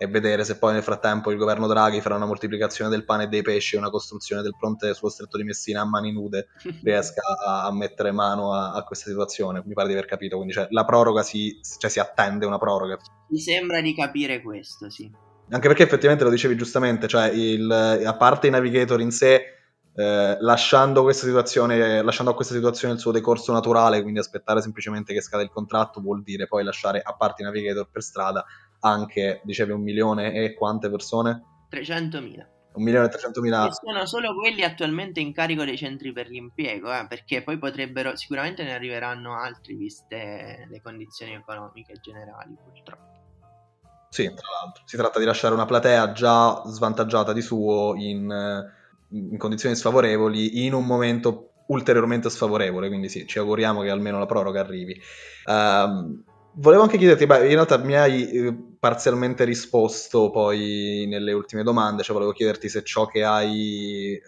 e 0.00 0.06
vedere 0.06 0.44
se 0.44 0.58
poi 0.58 0.72
nel 0.72 0.84
frattempo 0.84 1.32
il 1.32 1.36
governo 1.36 1.66
Draghi 1.66 2.00
farà 2.00 2.14
una 2.14 2.24
moltiplicazione 2.24 2.88
del 2.88 3.04
pane 3.04 3.24
e 3.24 3.26
dei 3.26 3.42
pesci 3.42 3.74
e 3.74 3.78
una 3.78 3.90
costruzione 3.90 4.42
del 4.42 4.54
fronte 4.56 4.94
sullo 4.94 5.10
stretto 5.10 5.36
di 5.36 5.42
Messina 5.42 5.80
a 5.80 5.84
mani 5.84 6.12
nude 6.12 6.48
riesca 6.84 7.20
a, 7.44 7.64
a 7.66 7.72
mettere 7.72 8.12
mano 8.12 8.54
a, 8.54 8.74
a, 8.74 8.84
questa 8.84 9.10
situazione. 9.10 9.60
Mi 9.66 9.74
pare 9.74 9.88
di 9.88 9.94
aver 9.94 10.06
capito. 10.06 10.36
Quindi, 10.36 10.54
cioè, 10.54 10.68
la 10.70 10.84
proroga 10.84 11.22
si, 11.22 11.60
cioè, 11.78 11.90
si 11.90 11.98
attende 11.98 12.46
una 12.46 12.58
proroga. 12.58 12.96
Mi 13.28 13.40
sembra 13.40 13.80
di 13.80 13.92
capire 13.92 14.40
questo, 14.40 14.88
sì. 14.88 15.10
Anche 15.50 15.66
perché 15.66 15.82
effettivamente 15.82 16.24
lo 16.24 16.30
dicevi 16.30 16.56
giustamente, 16.56 17.08
cioè 17.08 17.28
il, 17.30 17.68
a 17.70 18.16
parte 18.16 18.46
i 18.46 18.50
navigator 18.50 19.00
in 19.00 19.10
sé, 19.10 19.57
eh, 19.98 20.36
lasciando, 20.38 21.02
questa 21.02 21.26
situazione, 21.26 22.02
lasciando 22.02 22.30
a 22.30 22.34
questa 22.36 22.54
situazione 22.54 22.94
il 22.94 23.00
suo 23.00 23.10
decorso 23.10 23.52
naturale, 23.52 24.00
quindi 24.00 24.20
aspettare 24.20 24.60
semplicemente 24.60 25.12
che 25.12 25.20
scade 25.20 25.42
il 25.42 25.50
contratto, 25.50 26.00
vuol 26.00 26.22
dire 26.22 26.46
poi 26.46 26.62
lasciare 26.62 27.02
a 27.02 27.14
parte 27.14 27.42
i 27.42 27.44
navigator 27.44 27.88
per 27.90 28.02
strada 28.02 28.44
anche, 28.80 29.40
dicevi, 29.42 29.72
un 29.72 29.82
milione 29.82 30.34
e 30.34 30.54
quante 30.54 30.88
persone? 30.88 31.66
300.000. 31.68 32.46
Un 32.74 32.82
milione 32.84 33.06
e 33.06 33.08
300.000. 33.08 33.66
E 33.66 33.72
sono 33.72 34.06
solo 34.06 34.36
quelli 34.36 34.62
attualmente 34.62 35.18
in 35.18 35.32
carico 35.32 35.64
dei 35.64 35.76
centri 35.76 36.12
per 36.12 36.28
l'impiego, 36.28 36.92
eh, 36.92 37.06
perché 37.08 37.42
poi 37.42 37.58
potrebbero, 37.58 38.14
sicuramente 38.14 38.62
ne 38.62 38.74
arriveranno 38.74 39.36
altri 39.36 39.74
viste 39.74 40.68
le 40.70 40.80
condizioni 40.80 41.32
economiche 41.32 41.94
generali, 42.00 42.56
purtroppo. 42.62 43.16
Sì, 44.10 44.32
tra 44.32 44.46
l'altro. 44.62 44.84
Si 44.86 44.96
tratta 44.96 45.18
di 45.18 45.24
lasciare 45.24 45.54
una 45.54 45.66
platea 45.66 46.12
già 46.12 46.62
svantaggiata 46.66 47.32
di 47.32 47.42
suo 47.42 47.94
in, 47.96 48.76
in 49.10 49.38
condizioni 49.38 49.74
sfavorevoli 49.74 50.64
in 50.64 50.74
un 50.74 50.84
momento 50.84 51.52
ulteriormente 51.68 52.30
sfavorevole, 52.30 52.88
quindi 52.88 53.08
sì, 53.08 53.26
ci 53.26 53.38
auguriamo 53.38 53.82
che 53.82 53.90
almeno 53.90 54.18
la 54.18 54.26
proroga 54.26 54.60
arrivi. 54.60 55.00
Um, 55.46 56.22
volevo 56.54 56.82
anche 56.82 56.98
chiederti, 56.98 57.26
beh, 57.26 57.46
in 57.46 57.54
realtà 57.54 57.76
mi 57.78 57.94
hai 57.94 58.30
eh, 58.30 58.56
parzialmente 58.78 59.44
risposto 59.44 60.30
poi 60.30 61.06
nelle 61.08 61.32
ultime 61.32 61.62
domande, 61.62 62.02
cioè 62.02 62.14
volevo 62.14 62.32
chiederti 62.32 62.68
se 62.68 62.82
ciò 62.82 63.06
che 63.06 63.24
hai 63.24 64.14
eh, 64.14 64.20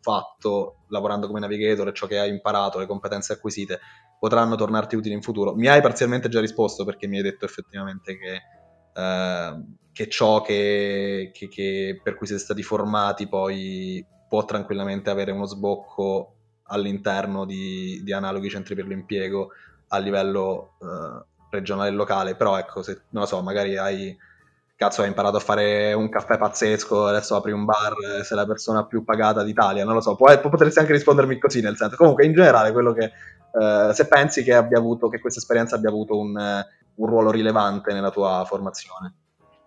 fatto 0.00 0.84
lavorando 0.88 1.26
come 1.26 1.40
navigator 1.40 1.88
e 1.88 1.92
ciò 1.92 2.06
che 2.06 2.18
hai 2.18 2.30
imparato, 2.30 2.78
le 2.78 2.86
competenze 2.86 3.34
acquisite, 3.34 3.80
potranno 4.18 4.54
tornarti 4.54 4.96
utili 4.96 5.14
in 5.14 5.22
futuro. 5.22 5.54
Mi 5.54 5.68
hai 5.68 5.80
parzialmente 5.80 6.28
già 6.28 6.40
risposto 6.40 6.84
perché 6.84 7.06
mi 7.06 7.18
hai 7.18 7.22
detto 7.22 7.44
effettivamente 7.44 8.16
che 8.16 8.40
Ehm, 8.94 9.76
che 9.92 10.08
ciò 10.08 10.40
che, 10.40 11.30
che, 11.34 11.48
che, 11.48 12.00
per 12.02 12.14
cui 12.14 12.26
siete 12.26 12.42
stati 12.42 12.62
formati 12.62 13.28
poi 13.28 14.04
può 14.28 14.44
tranquillamente 14.44 15.10
avere 15.10 15.32
uno 15.32 15.44
sbocco 15.44 16.36
all'interno 16.64 17.44
di, 17.44 18.00
di 18.02 18.12
analoghi 18.12 18.48
centri 18.48 18.74
per 18.74 18.86
l'impiego 18.86 19.50
a 19.88 19.98
livello 19.98 20.76
uh, 20.78 21.22
regionale 21.50 21.90
e 21.90 21.92
locale, 21.92 22.36
però 22.36 22.56
ecco, 22.56 22.80
se 22.82 23.02
non 23.10 23.22
lo 23.22 23.28
so, 23.28 23.42
magari 23.42 23.76
hai 23.76 24.16
cazzo 24.76 25.02
hai 25.02 25.08
imparato 25.08 25.36
a 25.36 25.40
fare 25.40 25.92
un 25.92 26.08
caffè 26.08 26.38
pazzesco, 26.38 27.06
adesso 27.06 27.36
apri 27.36 27.52
un 27.52 27.66
bar, 27.66 28.22
sei 28.22 28.38
la 28.38 28.46
persona 28.46 28.86
più 28.86 29.04
pagata 29.04 29.42
d'Italia, 29.42 29.84
non 29.84 29.92
lo 29.92 30.00
so, 30.00 30.16
può, 30.16 30.34
potresti 30.40 30.78
anche 30.78 30.92
rispondermi 30.92 31.38
così 31.38 31.60
nel 31.60 31.76
senso, 31.76 31.96
comunque 31.96 32.24
in 32.24 32.32
generale 32.32 32.72
quello 32.72 32.94
che, 32.94 33.10
uh, 33.50 33.92
se 33.92 34.06
pensi 34.06 34.42
che 34.42 34.54
abbia 34.54 34.78
avuto, 34.78 35.08
che 35.08 35.20
questa 35.20 35.40
esperienza 35.40 35.74
abbia 35.74 35.90
avuto 35.90 36.16
un, 36.16 36.64
un 37.00 37.06
ruolo 37.06 37.30
rilevante 37.30 37.92
nella 37.92 38.10
tua 38.10 38.44
formazione. 38.46 39.14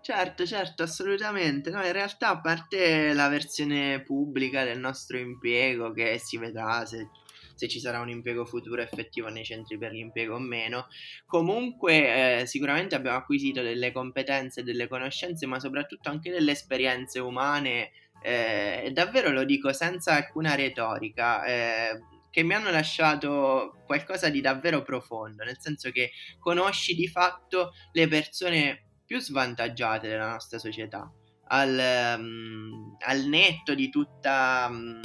Certo, 0.02 0.46
certo, 0.46 0.84
assolutamente. 0.84 1.70
No, 1.70 1.84
in 1.84 1.92
realtà, 1.92 2.30
a 2.30 2.42
parte 2.42 3.14
la 3.14 3.30
versione 3.30 4.04
pubblica 4.04 4.64
del 4.64 4.80
nostro 4.80 5.18
impiego, 5.18 5.92
che 5.92 6.20
si 6.20 6.38
vedrà 6.38 6.86
se, 6.86 7.08
se 7.56 7.68
ci 7.70 7.80
sarà 7.80 8.02
un 8.02 8.10
impiego 8.10 8.46
futuro 8.46 8.82
effettivo 8.82 9.30
nei 9.30 9.46
centri 9.46 9.78
per 9.78 9.94
l'impiego 9.94 10.36
o 10.36 10.40
meno, 10.40 10.88
comunque 11.26 12.42
eh, 12.42 12.46
sicuramente 12.46 12.96
abbiamo 12.96 13.18
acquisito 13.18 13.62
delle 13.62 13.94
competenze, 13.94 14.64
delle 14.64 14.88
conoscenze, 14.88 15.46
ma 15.48 15.60
soprattutto 15.60 16.10
anche 16.10 16.30
delle 16.30 16.52
esperienze 16.52 17.20
umane. 17.20 17.92
Eh, 18.22 18.92
davvero 18.94 19.32
lo 19.32 19.46
dico 19.46 19.72
senza 19.74 20.16
alcuna 20.16 20.54
retorica. 20.56 21.46
Eh, 21.46 22.00
che 22.34 22.42
mi 22.42 22.56
hanno 22.56 22.72
lasciato 22.72 23.84
qualcosa 23.86 24.30
di 24.30 24.42
davvero 24.42 24.82
profondo, 24.82 25.44
nel 25.44 25.60
senso 25.60 25.92
che 25.92 26.14
conosci 26.40 26.96
di 26.96 27.08
fatto 27.08 27.74
le 27.92 28.08
persone 28.08 28.86
più 29.06 29.20
svantaggiate 29.20 30.08
della 30.08 30.32
nostra 30.32 30.58
società, 30.58 31.08
al, 31.50 32.18
um, 32.18 32.98
al 33.02 33.26
netto 33.26 33.76
di 33.76 33.92
tutta, 33.92 34.66
um, 34.68 35.00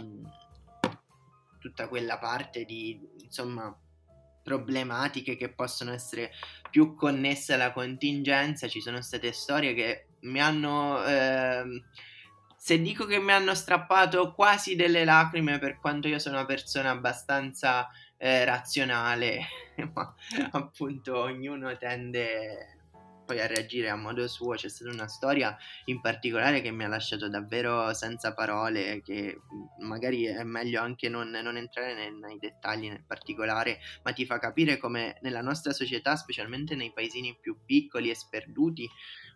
tutta 1.58 1.86
quella 1.88 2.18
parte 2.18 2.64
di, 2.64 2.98
insomma, 3.22 3.78
problematiche 4.42 5.36
che 5.36 5.52
possono 5.52 5.92
essere 5.92 6.30
più 6.70 6.94
connesse 6.94 7.52
alla 7.52 7.74
contingenza, 7.74 8.68
ci 8.68 8.80
sono 8.80 9.02
state 9.02 9.32
storie 9.32 9.74
che 9.74 10.06
mi 10.20 10.40
hanno... 10.40 11.04
Eh, 11.04 11.82
se 12.58 12.80
dico 12.80 13.06
che 13.06 13.20
mi 13.20 13.32
hanno 13.32 13.54
strappato 13.54 14.34
quasi 14.34 14.74
delle 14.74 15.04
lacrime 15.04 15.58
per 15.58 15.78
quanto 15.78 16.08
io 16.08 16.18
sono 16.18 16.36
una 16.36 16.44
persona 16.44 16.90
abbastanza 16.90 17.88
eh, 18.16 18.44
razionale, 18.44 19.46
ma 19.94 20.14
appunto 20.50 21.18
ognuno 21.18 21.76
tende 21.76 22.78
poi 23.28 23.40
a 23.40 23.46
reagire 23.46 23.90
a 23.90 23.96
modo 23.96 24.26
suo. 24.26 24.54
C'è 24.54 24.70
stata 24.70 24.90
una 24.90 25.06
storia 25.06 25.54
in 25.84 26.00
particolare 26.00 26.62
che 26.62 26.70
mi 26.70 26.84
ha 26.84 26.88
lasciato 26.88 27.28
davvero 27.28 27.92
senza 27.92 28.32
parole, 28.32 29.02
che 29.02 29.40
magari 29.80 30.24
è 30.24 30.42
meglio 30.44 30.80
anche 30.80 31.10
non, 31.10 31.28
non 31.28 31.58
entrare 31.58 31.94
nei, 31.94 32.10
nei, 32.18 32.38
dettagli 32.38 32.88
nel 32.88 33.04
particolare, 33.06 33.80
ma 34.02 34.12
ti 34.12 34.24
fa 34.24 34.38
capire 34.38 34.78
come 34.78 35.18
nella 35.20 35.42
nostra 35.42 35.72
società, 35.72 36.16
specialmente 36.16 36.74
nei 36.74 36.92
paesini 36.92 37.36
più 37.38 37.58
piccoli 37.66 38.08
e 38.08 38.14
sperduti, 38.14 38.88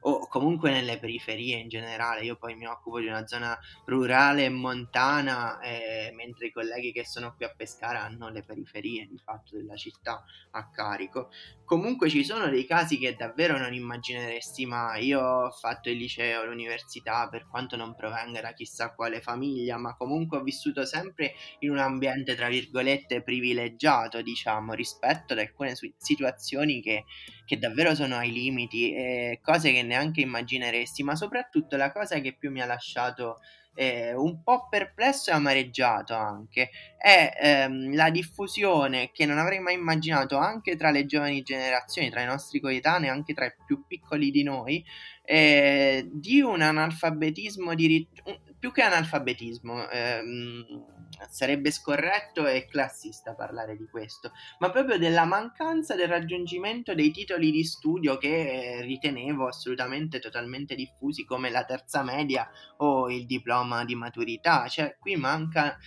o 0.03 0.27
comunque 0.29 0.71
nelle 0.71 0.99
periferie 0.99 1.57
in 1.57 1.69
generale. 1.69 2.25
Io 2.25 2.37
poi 2.37 2.55
mi 2.55 2.67
occupo 2.67 3.01
di 3.01 3.07
una 3.07 3.27
zona 3.27 3.59
rurale 3.85 4.45
e 4.45 4.49
montana, 4.49 5.61
eh, 5.61 6.12
mentre 6.15 6.47
i 6.47 6.53
colleghi 6.53 6.93
che 6.93 7.05
sono 7.05 7.35
qui 7.35 7.45
a 7.45 7.55
Pescara 7.55 8.03
hanno 8.03 8.29
le 8.29 8.43
periferie 8.43 9.07
di 9.07 9.19
fatto 9.19 9.57
della 9.57 9.77
città 9.77 10.25
a 10.53 10.71
carico. 10.71 11.31
Comunque 11.65 12.09
ci 12.11 12.25
sono 12.25 12.49
dei 12.49 12.67
casi 12.67 12.99
che 12.99 13.15
davvero 13.15 13.59
non 13.59 13.73
immagineresti 13.73 14.67
mai. 14.67 15.07
Io 15.07 15.21
ho 15.21 15.51
fatto 15.51 15.88
il 15.88 15.97
liceo, 15.97 16.45
l'università, 16.45 17.29
per 17.29 17.47
quanto 17.49 17.77
non 17.77 17.95
provenga 17.95 18.41
da 18.41 18.53
chissà 18.53 18.95
quale 18.95 19.21
famiglia, 19.21 19.79
ma 19.79 19.97
comunque 19.97 20.38
ho 20.38 20.43
vissuto 20.43 20.85
sempre 20.85 21.33
in 21.61 21.71
un 21.71 21.79
ambiente, 21.79 22.35
tra 22.35 22.49
virgolette, 22.49 23.23
privilegiato, 23.23 24.21
diciamo, 24.21 24.75
rispetto 24.75 25.33
ad 25.33 25.38
alcune 25.38 25.75
situazioni 25.99 26.83
che 26.83 27.05
che 27.45 27.59
davvero 27.59 27.95
sono 27.95 28.17
ai 28.17 28.33
limiti, 28.33 28.95
eh, 28.95 29.41
cose 29.43 29.73
che 29.73 29.83
neanche 29.92 30.22
immagineresti, 30.22 31.02
ma 31.02 31.14
soprattutto 31.14 31.76
la 31.76 31.92
cosa 31.92 32.18
che 32.20 32.35
più 32.35 32.50
mi 32.50 32.62
ha 32.62 32.66
lasciato 32.66 33.38
eh, 33.74 34.14
un 34.14 34.42
po' 34.42 34.68
perplesso 34.68 35.31
e 35.31 35.35
amareggiato 35.35 36.14
anche 36.14 36.70
è 36.98 37.33
ehm, 37.40 37.94
la 37.94 38.11
diffusione 38.11 39.11
che 39.12 39.24
non 39.24 39.38
avrei 39.38 39.61
mai 39.61 39.74
immaginato 39.74 40.37
anche 40.37 40.76
tra 40.76 40.90
le 40.90 41.07
giovani 41.07 41.42
generazioni, 41.42 42.11
tra 42.11 42.22
i 42.22 42.26
nostri 42.26 42.61
coetanei, 42.61 43.09
anche 43.09 43.35
tra 43.35 43.46
i 43.46 43.52
più 43.66 43.87
piccoli 43.87 44.31
di 44.31 44.42
noi, 44.42 44.85
eh, 45.24 46.09
di 46.12 46.40
un 46.40 46.61
analfabetismo 46.61 47.74
di 47.74 47.87
rit- 47.87 48.38
più 48.59 48.72
che 48.72 48.83
analfabetismo, 48.83 49.88
ehm, 49.88 50.85
sarebbe 51.31 51.71
scorretto 51.71 52.47
e 52.47 52.67
classista 52.67 53.35
parlare 53.35 53.77
di 53.77 53.87
questo, 53.89 54.33
ma 54.59 54.71
proprio 54.71 54.99
della 54.99 55.25
mancanza 55.25 55.95
del 55.95 56.09
raggiungimento 56.09 56.95
dei 56.95 57.11
titoli 57.11 57.51
di 57.51 57.65
studio 57.65 58.19
che 58.19 58.81
ritenevo 58.83 59.47
assolutamente 59.47 60.19
totalmente 60.19 60.75
diffusi 60.75 61.25
come 61.25 61.51
la 61.51 61.65
terza 61.65 62.03
media 62.03 62.49
o 62.79 63.11
il 63.11 63.27
diploma 63.27 63.85
di 63.85 63.95
maturità, 63.95 64.67
cioè 64.69 64.97
qui 64.99 65.17
manca 65.17 65.79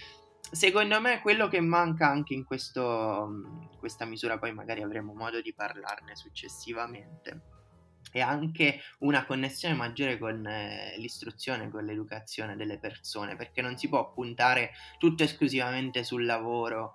secondo 0.51 1.01
me 1.01 1.21
quello 1.21 1.47
che 1.47 1.59
manca 1.59 2.07
anche 2.07 2.33
in 2.33 2.43
questo, 2.43 3.69
questa 3.79 4.05
misura, 4.05 4.37
poi 4.37 4.53
magari 4.53 4.81
avremo 4.81 5.13
modo 5.13 5.41
di 5.41 5.53
parlarne 5.53 6.15
successivamente, 6.15 7.54
è 8.15 8.21
anche 8.21 8.79
una 8.99 9.25
connessione 9.25 9.75
maggiore 9.75 10.17
con 10.17 10.47
eh, 10.47 10.95
l'istruzione, 10.97 11.69
con 11.69 11.83
l'educazione 11.83 12.55
delle 12.55 12.79
persone, 12.79 13.35
perché 13.35 13.61
non 13.61 13.75
si 13.77 13.89
può 13.89 14.13
puntare 14.13 14.71
tutto 14.97 15.23
esclusivamente 15.23 16.05
sul 16.05 16.23
lavoro 16.23 16.93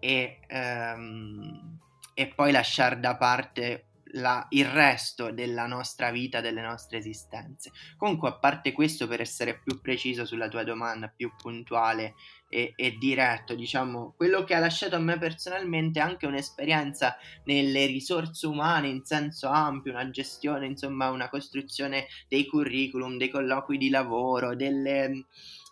e, 0.00 0.40
ehm, 0.44 1.78
e 2.14 2.26
poi 2.34 2.50
lasciare 2.50 2.98
da 2.98 3.16
parte 3.16 3.84
la, 4.12 4.46
il 4.50 4.66
resto 4.66 5.32
della 5.32 5.66
nostra 5.66 6.10
vita, 6.10 6.40
delle 6.40 6.62
nostre 6.62 6.98
esistenze. 6.98 7.70
Comunque, 7.96 8.28
a 8.28 8.38
parte 8.38 8.72
questo, 8.72 9.06
per 9.06 9.20
essere 9.20 9.58
più 9.58 9.80
preciso 9.80 10.24
sulla 10.24 10.48
tua 10.48 10.62
domanda, 10.62 11.12
più 11.14 11.32
puntuale 11.36 12.14
e, 12.48 12.72
e, 12.76 12.96
diretto, 12.98 13.54
diciamo, 13.54 14.14
quello 14.16 14.44
che 14.44 14.54
ha 14.54 14.58
lasciato 14.58 14.96
a 14.96 15.00
me 15.00 15.18
personalmente 15.18 15.98
è 15.98 16.02
anche 16.02 16.26
un'esperienza 16.26 17.16
nelle 17.44 17.86
risorse 17.86 18.46
umane 18.46 18.88
in 18.88 19.04
senso 19.04 19.48
ampio, 19.48 19.92
una 19.92 20.10
gestione, 20.10 20.66
insomma, 20.66 21.10
una 21.10 21.28
costruzione 21.28 22.06
dei 22.28 22.46
curriculum, 22.46 23.16
dei 23.16 23.30
colloqui 23.30 23.78
di 23.78 23.90
lavoro, 23.90 24.54
delle 24.54 25.24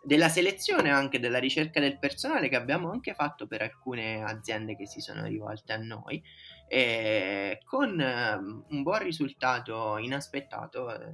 della 0.05 0.29
selezione 0.29 0.91
anche 0.91 1.19
della 1.19 1.39
ricerca 1.39 1.81
del 1.81 1.99
personale 1.99 2.51
che 2.51 2.57
abbiamo 2.57 2.91
anche 2.91 3.15
fatto 3.15 3.47
per 3.47 3.63
alcune 3.63 4.23
aziende 4.23 4.77
che 4.77 4.87
si 4.87 5.01
sono 5.01 5.25
rivolte 5.25 5.73
a 5.73 5.79
noi 5.79 6.23
e 6.69 7.61
con 7.65 8.01
ehm, 8.01 8.65
un 8.69 8.83
buon 8.83 9.03
risultato 9.03 9.99
inaspettato 9.99 10.93
eh, 10.93 11.13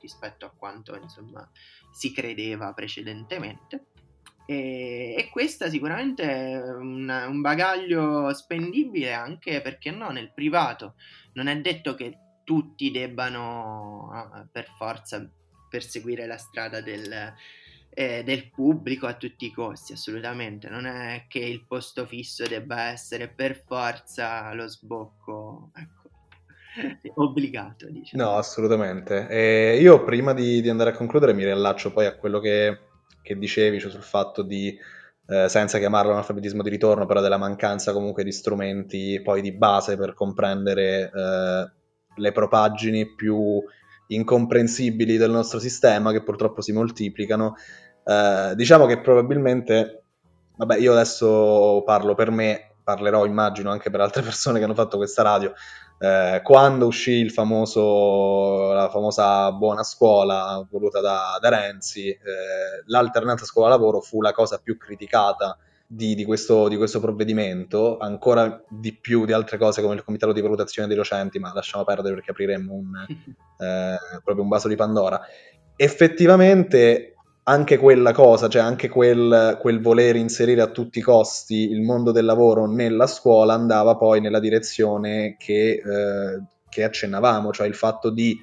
rispetto 0.00 0.46
a 0.46 0.52
quanto 0.56 0.96
insomma 0.96 1.48
si 1.90 2.12
credeva 2.12 2.72
precedentemente. 2.72 3.86
E, 4.46 5.14
e 5.18 5.28
questa 5.30 5.68
sicuramente 5.68 6.22
è 6.22 6.56
un, 6.74 7.08
un 7.08 7.40
bagaglio 7.40 8.32
spendibile 8.32 9.12
anche 9.12 9.60
perché 9.60 9.90
no 9.90 10.10
nel 10.10 10.32
privato. 10.32 10.94
Non 11.32 11.48
è 11.48 11.60
detto 11.60 11.94
che 11.94 12.18
tutti 12.44 12.90
debbano 12.90 14.10
ah, 14.12 14.46
per 14.50 14.66
forza 14.76 15.28
perseguire 15.68 16.26
la 16.26 16.38
strada 16.38 16.80
del, 16.80 17.34
eh, 17.98 18.22
del 18.22 18.50
pubblico 18.50 19.06
a 19.06 19.14
tutti 19.14 19.46
i 19.46 19.50
costi, 19.50 19.94
assolutamente. 19.94 20.68
Non 20.68 20.84
è 20.84 21.24
che 21.28 21.38
il 21.38 21.64
posto 21.66 22.04
fisso 22.04 22.46
debba 22.46 22.90
essere 22.90 23.26
per 23.26 23.56
forza 23.56 24.52
lo 24.52 24.68
sbocco, 24.68 25.70
ecco, 25.74 26.10
obbligato, 27.22 27.88
diciamo. 27.88 28.22
No, 28.22 28.36
assolutamente. 28.36 29.26
E 29.28 29.78
io 29.80 30.04
prima 30.04 30.34
di, 30.34 30.60
di, 30.60 30.68
andare 30.68 30.90
a 30.90 30.92
concludere 30.92 31.32
mi 31.32 31.44
riallaccio 31.44 31.90
poi 31.90 32.04
a 32.04 32.16
quello 32.16 32.38
che, 32.38 32.80
che 33.22 33.38
dicevi, 33.38 33.80
cioè 33.80 33.90
sul 33.90 34.02
fatto 34.02 34.42
di, 34.42 34.76
eh, 35.28 35.48
senza 35.48 35.78
chiamarlo 35.78 36.10
analfabetismo 36.10 36.62
di 36.62 36.68
ritorno, 36.68 37.06
però 37.06 37.22
della 37.22 37.38
mancanza 37.38 37.94
comunque 37.94 38.24
di 38.24 38.32
strumenti 38.32 39.22
poi 39.22 39.40
di 39.40 39.52
base 39.52 39.96
per 39.96 40.12
comprendere 40.12 41.10
eh, 41.14 41.70
le 42.14 42.32
propaggini 42.32 43.14
più 43.14 43.62
incomprensibili 44.08 45.16
del 45.16 45.30
nostro 45.30 45.58
sistema 45.58 46.12
che 46.12 46.22
purtroppo 46.22 46.60
si 46.60 46.72
moltiplicano 46.72 47.54
eh, 48.08 48.54
diciamo 48.54 48.86
che 48.86 49.00
probabilmente, 49.00 50.04
vabbè, 50.56 50.78
io 50.78 50.92
adesso 50.92 51.82
parlo 51.84 52.14
per 52.14 52.30
me, 52.30 52.76
parlerò 52.84 53.26
immagino 53.26 53.70
anche 53.70 53.90
per 53.90 54.00
altre 54.00 54.22
persone 54.22 54.58
che 54.58 54.64
hanno 54.64 54.74
fatto 54.74 54.96
questa 54.96 55.22
radio. 55.22 55.52
Eh, 55.98 56.40
quando 56.44 56.86
uscì 56.86 57.12
il 57.12 57.32
famoso, 57.32 58.72
la 58.72 58.88
famosa 58.90 59.50
buona 59.52 59.82
scuola 59.82 60.64
voluta 60.70 61.00
da, 61.00 61.38
da 61.40 61.48
Renzi, 61.48 62.08
eh, 62.08 62.18
l'alternanza 62.86 63.44
scuola-lavoro 63.44 64.00
fu 64.00 64.20
la 64.20 64.32
cosa 64.32 64.58
più 64.58 64.76
criticata 64.76 65.58
di, 65.84 66.14
di, 66.14 66.24
questo, 66.24 66.68
di, 66.68 66.76
questo, 66.76 67.00
provvedimento, 67.00 67.96
ancora 67.98 68.62
di 68.68 68.92
più 68.94 69.24
di 69.24 69.32
altre 69.32 69.56
cose 69.56 69.82
come 69.82 69.94
il 69.94 70.04
comitato 70.04 70.32
di 70.32 70.40
valutazione 70.40 70.86
dei 70.86 70.96
docenti, 70.96 71.38
ma 71.40 71.52
lasciamo 71.52 71.82
perdere 71.82 72.14
perché 72.14 72.30
apriremmo 72.30 72.72
un, 72.72 72.92
eh, 73.58 73.96
proprio 74.22 74.42
un 74.44 74.48
vaso 74.48 74.68
di 74.68 74.76
Pandora. 74.76 75.20
Effettivamente 75.74 77.15
anche 77.48 77.78
quella 77.78 78.12
cosa, 78.12 78.48
cioè 78.48 78.62
anche 78.62 78.88
quel, 78.88 79.56
quel, 79.60 79.80
voler 79.80 80.16
inserire 80.16 80.62
a 80.62 80.66
tutti 80.66 80.98
i 80.98 81.02
costi 81.02 81.70
il 81.70 81.80
mondo 81.80 82.10
del 82.10 82.24
lavoro 82.24 82.66
nella 82.66 83.06
scuola 83.06 83.54
andava 83.54 83.96
poi 83.96 84.20
nella 84.20 84.40
direzione 84.40 85.36
che, 85.38 85.80
eh, 85.84 86.42
che 86.68 86.82
accennavamo, 86.82 87.52
cioè 87.52 87.68
il 87.68 87.76
fatto 87.76 88.10
di, 88.10 88.36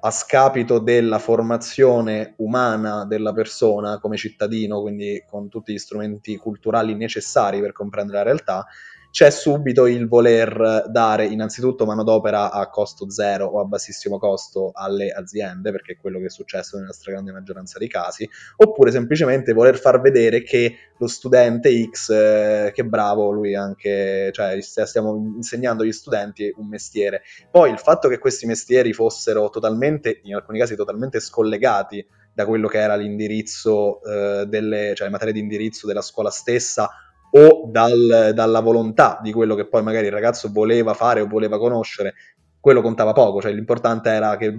a 0.00 0.10
scapito 0.10 0.78
della 0.78 1.18
formazione 1.18 2.34
umana 2.36 3.06
della 3.06 3.32
persona 3.32 3.98
come 3.98 4.18
cittadino, 4.18 4.82
quindi 4.82 5.24
con 5.26 5.48
tutti 5.48 5.72
gli 5.72 5.78
strumenti 5.78 6.36
culturali 6.36 6.94
necessari 6.94 7.60
per 7.60 7.72
comprendere 7.72 8.18
la 8.18 8.24
realtà, 8.24 8.66
c'è 9.10 9.30
subito 9.30 9.86
il 9.86 10.06
voler 10.06 10.84
dare 10.88 11.26
innanzitutto 11.26 11.84
manodopera 11.84 12.52
a 12.52 12.68
costo 12.70 13.10
zero 13.10 13.46
o 13.46 13.60
a 13.60 13.64
bassissimo 13.64 14.18
costo 14.18 14.70
alle 14.72 15.10
aziende, 15.10 15.72
perché 15.72 15.92
è 15.92 15.96
quello 15.96 16.18
che 16.18 16.26
è 16.26 16.30
successo 16.30 16.78
nella 16.78 16.92
stragrande 16.92 17.32
maggioranza 17.32 17.78
dei 17.78 17.88
casi, 17.88 18.28
oppure 18.56 18.90
semplicemente 18.90 19.52
voler 19.52 19.78
far 19.78 20.00
vedere 20.00 20.42
che 20.42 20.74
lo 20.96 21.08
studente 21.08 21.70
X, 21.90 22.10
eh, 22.10 22.70
che 22.72 22.84
bravo 22.84 23.30
lui 23.30 23.54
anche, 23.54 24.30
cioè 24.32 24.60
stiamo 24.60 25.34
insegnando 25.36 25.82
agli 25.82 25.92
studenti 25.92 26.52
un 26.56 26.68
mestiere. 26.68 27.22
Poi 27.50 27.70
il 27.70 27.78
fatto 27.78 28.08
che 28.08 28.18
questi 28.18 28.46
mestieri 28.46 28.92
fossero 28.92 29.50
totalmente, 29.50 30.20
in 30.22 30.34
alcuni 30.34 30.58
casi 30.58 30.76
totalmente 30.76 31.18
scollegati 31.18 32.06
da 32.32 32.46
quello 32.46 32.68
che 32.68 32.78
era 32.78 32.94
l'indirizzo 32.94 34.02
eh, 34.04 34.46
delle, 34.46 34.92
cioè 34.94 35.06
le 35.06 35.12
materie 35.12 35.32
di 35.32 35.40
indirizzo 35.40 35.86
della 35.86 36.00
scuola 36.00 36.30
stessa 36.30 36.90
o 37.32 37.68
dal, 37.70 38.32
dalla 38.34 38.60
volontà 38.60 39.18
di 39.22 39.32
quello 39.32 39.54
che 39.54 39.66
poi 39.66 39.82
magari 39.82 40.06
il 40.06 40.12
ragazzo 40.12 40.50
voleva 40.52 40.94
fare 40.94 41.20
o 41.20 41.26
voleva 41.26 41.58
conoscere, 41.58 42.14
quello 42.60 42.82
contava 42.82 43.12
poco, 43.12 43.40
cioè 43.40 43.52
l'importante 43.52 44.10
era 44.10 44.36
che 44.36 44.56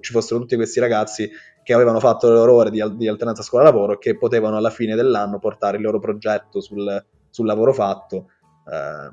ci 0.00 0.12
fossero 0.12 0.38
tutti 0.40 0.54
questi 0.54 0.78
ragazzi 0.78 1.30
che 1.62 1.72
avevano 1.72 1.98
fatto 1.98 2.28
le 2.28 2.34
loro 2.34 2.54
ore 2.54 2.70
di, 2.70 2.82
di 2.96 3.08
alternanza 3.08 3.42
scuola-lavoro 3.42 3.94
e 3.94 3.98
che 3.98 4.16
potevano 4.16 4.56
alla 4.56 4.70
fine 4.70 4.94
dell'anno 4.94 5.38
portare 5.38 5.76
il 5.76 5.82
loro 5.82 5.98
progetto 5.98 6.60
sul, 6.60 7.04
sul 7.28 7.46
lavoro 7.46 7.72
fatto 7.72 8.26
eh, 8.70 9.10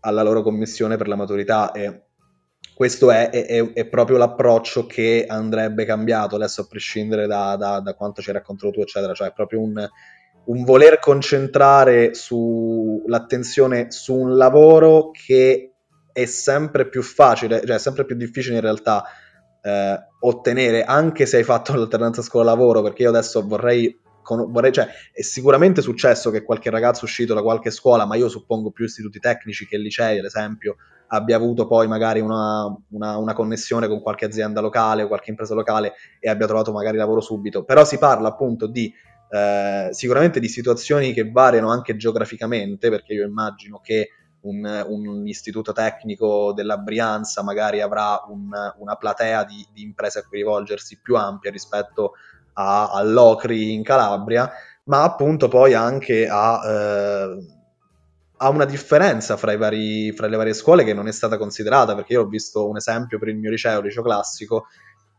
alla 0.00 0.22
loro 0.22 0.42
commissione 0.42 0.96
per 0.96 1.08
la 1.08 1.16
maturità 1.16 1.72
e 1.72 2.02
questo 2.74 3.10
è, 3.10 3.30
è, 3.30 3.72
è, 3.72 3.86
proprio 3.86 4.16
l'approccio 4.16 4.86
che 4.86 5.26
andrebbe 5.28 5.84
cambiato 5.84 6.34
adesso 6.34 6.62
a 6.62 6.66
prescindere 6.68 7.26
da, 7.26 7.54
da, 7.56 7.80
da 7.80 7.94
quanto 7.94 8.20
ci 8.20 8.30
hai 8.30 8.36
raccontato 8.36 8.72
tu 8.72 8.80
eccetera, 8.80 9.14
cioè 9.14 9.28
è 9.28 9.32
proprio 9.32 9.60
un, 9.60 9.88
un 10.46 10.64
voler 10.64 10.98
concentrare 10.98 12.12
l'attenzione 13.06 13.90
su 13.90 14.14
un 14.14 14.36
lavoro 14.36 15.10
che 15.10 15.72
è 16.12 16.24
sempre 16.26 16.88
più 16.88 17.02
facile, 17.02 17.64
cioè 17.64 17.78
sempre 17.78 18.04
più 18.04 18.16
difficile 18.16 18.56
in 18.56 18.60
realtà 18.60 19.04
eh, 19.62 19.98
ottenere, 20.20 20.84
anche 20.84 21.26
se 21.26 21.38
hai 21.38 21.44
fatto 21.44 21.74
l'alternanza 21.76 22.22
scuola-lavoro, 22.22 22.82
perché 22.82 23.02
io 23.02 23.08
adesso 23.08 23.46
vorrei, 23.46 23.98
con, 24.22 24.50
vorrei, 24.52 24.72
cioè 24.72 24.88
è 25.12 25.22
sicuramente 25.22 25.82
successo 25.82 26.30
che 26.30 26.44
qualche 26.44 26.70
ragazzo 26.70 27.04
uscito 27.04 27.34
da 27.34 27.42
qualche 27.42 27.70
scuola, 27.70 28.06
ma 28.06 28.14
io 28.16 28.28
suppongo 28.28 28.70
più 28.70 28.84
istituti 28.84 29.18
tecnici 29.18 29.66
che 29.66 29.78
licei, 29.78 30.18
ad 30.18 30.24
esempio, 30.24 30.76
abbia 31.08 31.36
avuto 31.36 31.66
poi 31.66 31.86
magari 31.86 32.20
una, 32.20 32.66
una, 32.90 33.18
una, 33.18 33.32
connessione 33.34 33.88
con 33.88 34.00
qualche 34.00 34.24
azienda 34.24 34.60
locale 34.60 35.02
o 35.02 35.08
qualche 35.08 35.30
impresa 35.30 35.54
locale 35.54 35.94
e 36.18 36.28
abbia 36.28 36.46
trovato 36.46 36.72
magari 36.72 36.96
lavoro 36.96 37.20
subito, 37.20 37.64
però 37.64 37.84
si 37.84 37.98
parla 37.98 38.28
appunto 38.28 38.66
di 38.66 38.92
eh, 39.34 39.88
sicuramente 39.90 40.38
di 40.38 40.48
situazioni 40.48 41.12
che 41.12 41.28
variano 41.28 41.68
anche 41.68 41.96
geograficamente, 41.96 42.88
perché 42.88 43.14
io 43.14 43.26
immagino 43.26 43.80
che 43.80 44.10
un, 44.42 44.84
un 44.86 45.26
istituto 45.26 45.72
tecnico 45.72 46.52
della 46.52 46.76
Brianza 46.76 47.42
magari 47.42 47.80
avrà 47.80 48.22
un, 48.28 48.50
una 48.78 48.94
platea 48.94 49.42
di, 49.44 49.66
di, 49.72 49.82
imprese 49.82 50.20
a 50.20 50.22
cui 50.22 50.38
rivolgersi 50.38 51.00
più 51.02 51.16
ampia 51.16 51.50
rispetto 51.50 52.12
a, 52.52 52.92
all'Ocri 52.92 53.72
in 53.72 53.82
Calabria, 53.82 54.48
ma 54.84 55.02
appunto 55.02 55.48
poi 55.48 55.74
anche 55.74 56.28
a... 56.30 56.60
Eh, 56.64 57.48
ha 58.36 58.48
una 58.50 58.64
differenza 58.66 59.36
fra, 59.36 59.56
vari, 59.56 60.12
fra, 60.12 60.26
le 60.26 60.36
varie 60.36 60.52
scuole 60.52 60.84
che 60.84 60.92
non 60.92 61.08
è 61.08 61.12
stata 61.12 61.38
considerata, 61.38 61.94
perché 61.94 62.12
io 62.12 62.22
ho 62.22 62.26
visto 62.26 62.68
un 62.68 62.76
esempio 62.76 63.18
per 63.18 63.28
il 63.28 63.36
mio 63.36 63.48
liceo, 63.48 63.80
liceo 63.80 64.02
classico, 64.02 64.66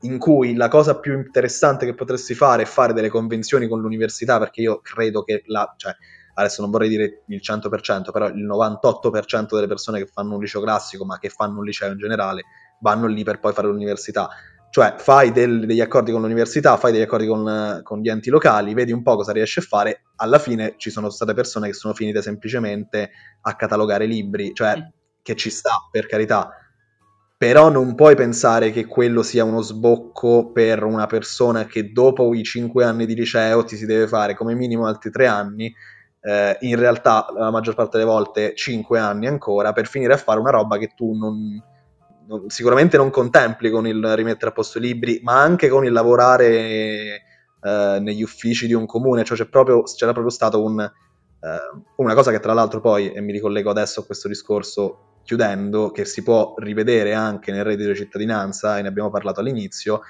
in 0.01 0.17
cui 0.17 0.55
la 0.55 0.67
cosa 0.67 0.99
più 0.99 1.13
interessante 1.13 1.85
che 1.85 1.95
potresti 1.95 2.33
fare 2.33 2.63
è 2.63 2.65
fare 2.65 2.93
delle 2.93 3.09
convenzioni 3.09 3.67
con 3.67 3.81
l'università, 3.81 4.37
perché 4.39 4.61
io 4.61 4.79
credo 4.81 5.23
che 5.23 5.43
la, 5.47 5.73
cioè, 5.77 5.95
adesso 6.35 6.61
non 6.61 6.71
vorrei 6.71 6.89
dire 6.89 7.23
il 7.27 7.41
100%, 7.41 8.11
però 8.11 8.27
il 8.27 8.45
98% 8.45 9.55
delle 9.55 9.67
persone 9.67 9.99
che 9.99 10.09
fanno 10.11 10.35
un 10.35 10.41
liceo 10.41 10.61
classico, 10.61 11.05
ma 11.05 11.17
che 11.17 11.29
fanno 11.29 11.59
un 11.59 11.65
liceo 11.65 11.91
in 11.91 11.97
generale, 11.97 12.43
vanno 12.81 13.07
lì 13.07 13.23
per 13.23 13.39
poi 13.39 13.53
fare 13.53 13.67
l'università. 13.67 14.29
Cioè 14.69 14.95
fai 14.97 15.31
del, 15.31 15.65
degli 15.65 15.79
accordi 15.79 16.11
con 16.11 16.21
l'università, 16.21 16.75
fai 16.75 16.91
degli 16.91 17.01
accordi 17.01 17.27
con, 17.27 17.79
con, 17.81 18.01
gli 18.01 18.09
enti 18.09 18.29
locali, 18.29 18.73
vedi 18.73 18.91
un 18.91 19.03
po' 19.03 19.15
cosa 19.15 19.31
riesci 19.31 19.59
a 19.59 19.61
fare, 19.61 20.01
alla 20.17 20.37
fine 20.37 20.73
ci 20.75 20.89
sono 20.89 21.09
state 21.09 21.33
persone 21.33 21.67
che 21.67 21.73
sono 21.73 21.93
finite 21.93 22.21
semplicemente 22.21 23.11
a 23.41 23.55
catalogare 23.55 24.05
libri, 24.05 24.53
cioè 24.53 24.75
che 25.21 25.35
ci 25.35 25.49
sta 25.49 25.87
per 25.89 26.07
carità, 26.07 26.49
però 27.37 27.69
non 27.69 27.95
puoi 27.95 28.15
pensare 28.15 28.71
che 28.71 28.85
quello 28.85 29.21
sia 29.21 29.43
uno 29.43 29.61
sbocco 29.61 30.51
per 30.51 30.83
una 30.83 31.05
persona 31.05 31.65
che 31.65 31.91
dopo 31.91 32.33
i 32.33 32.43
cinque 32.43 32.85
anni 32.85 33.05
di 33.05 33.13
liceo 33.13 33.63
ti 33.65 33.75
si 33.75 33.85
deve 33.85 34.07
fare 34.07 34.35
come 34.35 34.55
minimo 34.55 34.87
altri 34.87 35.11
tre 35.11 35.27
anni, 35.27 35.73
eh, 36.21 36.57
in 36.61 36.77
realtà 36.77 37.27
la 37.37 37.51
maggior 37.51 37.75
parte 37.75 37.97
delle 37.97 38.09
volte 38.09 38.55
cinque 38.55 38.99
anni 38.99 39.27
ancora, 39.27 39.73
per 39.73 39.87
finire 39.87 40.13
a 40.13 40.17
fare 40.17 40.39
una 40.39 40.51
roba 40.51 40.77
che 40.77 40.93
tu 40.95 41.13
non, 41.13 41.61
non, 42.27 42.49
sicuramente 42.49 42.95
non 42.95 43.09
contempli 43.09 43.69
con 43.69 43.85
il 43.85 44.15
rimettere 44.15 44.51
a 44.51 44.53
posto 44.53 44.77
i 44.77 44.81
libri, 44.81 45.19
ma 45.21 45.41
anche 45.41 45.67
con 45.67 45.83
il 45.83 45.91
lavorare 45.91 47.21
eh, 47.61 47.97
negli 47.99 48.23
uffici 48.23 48.65
di 48.65 48.73
un 48.73 48.85
comune, 48.85 49.25
cioè 49.25 49.37
c'è 49.37 49.47
proprio, 49.47 49.83
c'era 49.83 50.13
proprio 50.13 50.31
stato 50.31 50.63
un, 50.63 50.79
eh, 50.79 51.81
una 51.97 52.13
cosa 52.13 52.31
che 52.31 52.39
tra 52.39 52.53
l'altro 52.53 52.79
poi, 52.79 53.11
e 53.11 53.19
mi 53.19 53.33
ricollego 53.33 53.69
adesso 53.69 53.99
a 53.99 54.05
questo 54.05 54.29
discorso, 54.29 55.14
chiudendo, 55.25 55.91
che 55.91 56.05
si 56.05 56.23
può 56.23 56.53
rivedere 56.57 57.13
anche 57.13 57.51
nel 57.51 57.65
reddito 57.65 57.89
di 57.89 57.95
cittadinanza, 57.95 58.77
e 58.77 58.81
ne 58.81 58.87
abbiamo 58.87 59.09
parlato 59.09 59.41
all'inizio, 59.41 60.01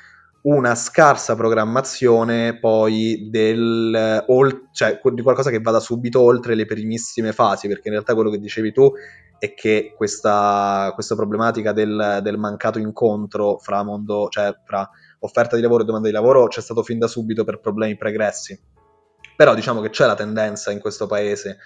una 0.41 0.75
scarsa 0.75 1.35
programmazione 1.35 2.59
poi 2.59 3.29
del, 3.31 4.23
cioè, 4.71 5.01
di 5.11 5.21
qualcosa 5.23 5.49
che 5.49 5.59
vada 5.59 5.79
subito 5.79 6.21
oltre 6.21 6.53
le 6.53 6.65
primissime 6.65 7.31
fasi, 7.31 7.67
perché 7.67 7.87
in 7.87 7.93
realtà 7.93 8.13
quello 8.13 8.29
che 8.29 8.37
dicevi 8.37 8.71
tu 8.71 8.91
è 9.39 9.53
che 9.53 9.93
questa, 9.95 10.91
questa 10.93 11.15
problematica 11.15 11.71
del, 11.71 12.19
del, 12.21 12.37
mancato 12.37 12.77
incontro 12.77 13.57
fra, 13.57 13.83
mondo, 13.83 14.27
cioè, 14.29 14.55
fra 14.63 14.87
offerta 15.19 15.55
di 15.55 15.61
lavoro 15.61 15.81
e 15.81 15.85
domanda 15.85 16.07
di 16.07 16.13
lavoro 16.13 16.47
c'è 16.47 16.61
stato 16.61 16.83
fin 16.83 16.99
da 16.99 17.07
subito 17.07 17.43
per 17.43 17.59
problemi 17.59 17.97
pregressi. 17.97 18.59
Però 19.35 19.55
diciamo 19.55 19.81
che 19.81 19.89
c'è 19.89 20.05
la 20.05 20.15
tendenza 20.15 20.71
in 20.71 20.79
questo 20.79 21.07
paese 21.07 21.57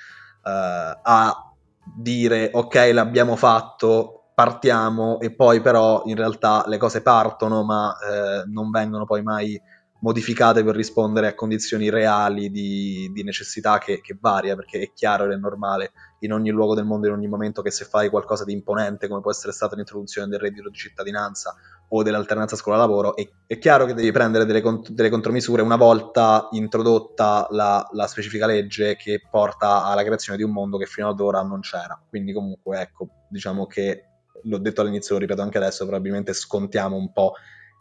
uh, 0.44 1.00
a 1.04 1.49
dire 1.96 2.50
ok 2.54 2.92
l'abbiamo 2.94 3.36
fatto, 3.36 4.32
partiamo 4.34 5.20
e 5.20 5.34
poi 5.34 5.62
però 5.62 6.04
in 6.06 6.16
realtà 6.16 6.64
le 6.68 6.78
cose 6.78 7.02
partono 7.02 7.64
ma 7.64 7.96
eh, 7.98 8.44
non 8.48 8.70
vengono 8.72 9.06
poi 9.06 9.22
mai 9.22 9.60
modificate 10.02 10.64
per 10.64 10.76
rispondere 10.76 11.28
a 11.28 11.36
condizioni 11.36 11.90
reali 11.90 12.50
di, 12.50 13.12
di 13.14 13.24
necessità 13.24 13.78
che, 13.80 14.02
che, 14.02 14.18
varia, 14.20 14.56
perché 14.56 14.80
è 14.80 14.92
chiaro 14.94 15.26
ed 15.26 15.32
è 15.32 15.36
normale 15.36 15.92
in 16.20 16.34
ogni 16.34 16.52
luogo 16.52 16.76
del 16.76 16.86
mondo, 16.86 17.08
in 17.08 17.14
ogni 17.14 17.28
momento, 17.28 17.62
che 17.62 17.72
se 17.72 17.86
fai 17.86 18.10
qualcosa 18.10 18.46
di 18.46 18.54
imponente, 18.54 19.08
come 19.08 19.22
può 19.22 19.32
essere 19.32 19.52
stata 19.52 19.76
l'introduzione 19.76 20.28
del 20.28 20.40
reddito 20.40 20.70
di 20.70 20.78
cittadinanza 20.78 21.54
o 21.90 22.04
dell'alternanza 22.04 22.56
scuola-lavoro, 22.56 23.16
è, 23.16 23.28
è 23.48 23.58
chiaro 23.58 23.86
che 23.86 23.94
devi 23.94 24.12
prendere 24.12 24.46
delle, 24.46 24.62
cont- 24.62 24.92
delle 24.92 25.10
contromisure 25.10 25.62
una 25.62 25.76
volta 25.76 26.48
introdotta 26.52 27.48
la, 27.52 27.88
la, 27.92 28.08
specifica 28.08 28.46
legge 28.46 28.96
che 28.96 29.22
porta 29.30 29.86
alla 29.86 30.04
creazione 30.04 30.38
di 30.38 30.44
un 30.44 30.52
mondo 30.52 30.78
che 30.78 30.86
fino 30.86 31.10
ad 31.10 31.20
ora 31.20 31.42
non 31.42 31.62
c'era. 31.62 32.00
Quindi 32.08 32.34
comunque, 32.34 32.80
ecco, 32.82 33.08
diciamo 33.30 33.66
che, 33.66 34.04
l'ho 34.44 34.58
detto 34.60 34.82
all'inizio, 34.82 35.16
lo 35.16 35.22
ripeto 35.22 35.42
anche 35.42 35.58
adesso, 35.58 35.86
probabilmente 35.86 36.34
scontiamo 36.34 36.96
un 36.96 37.12
po' 37.12 37.34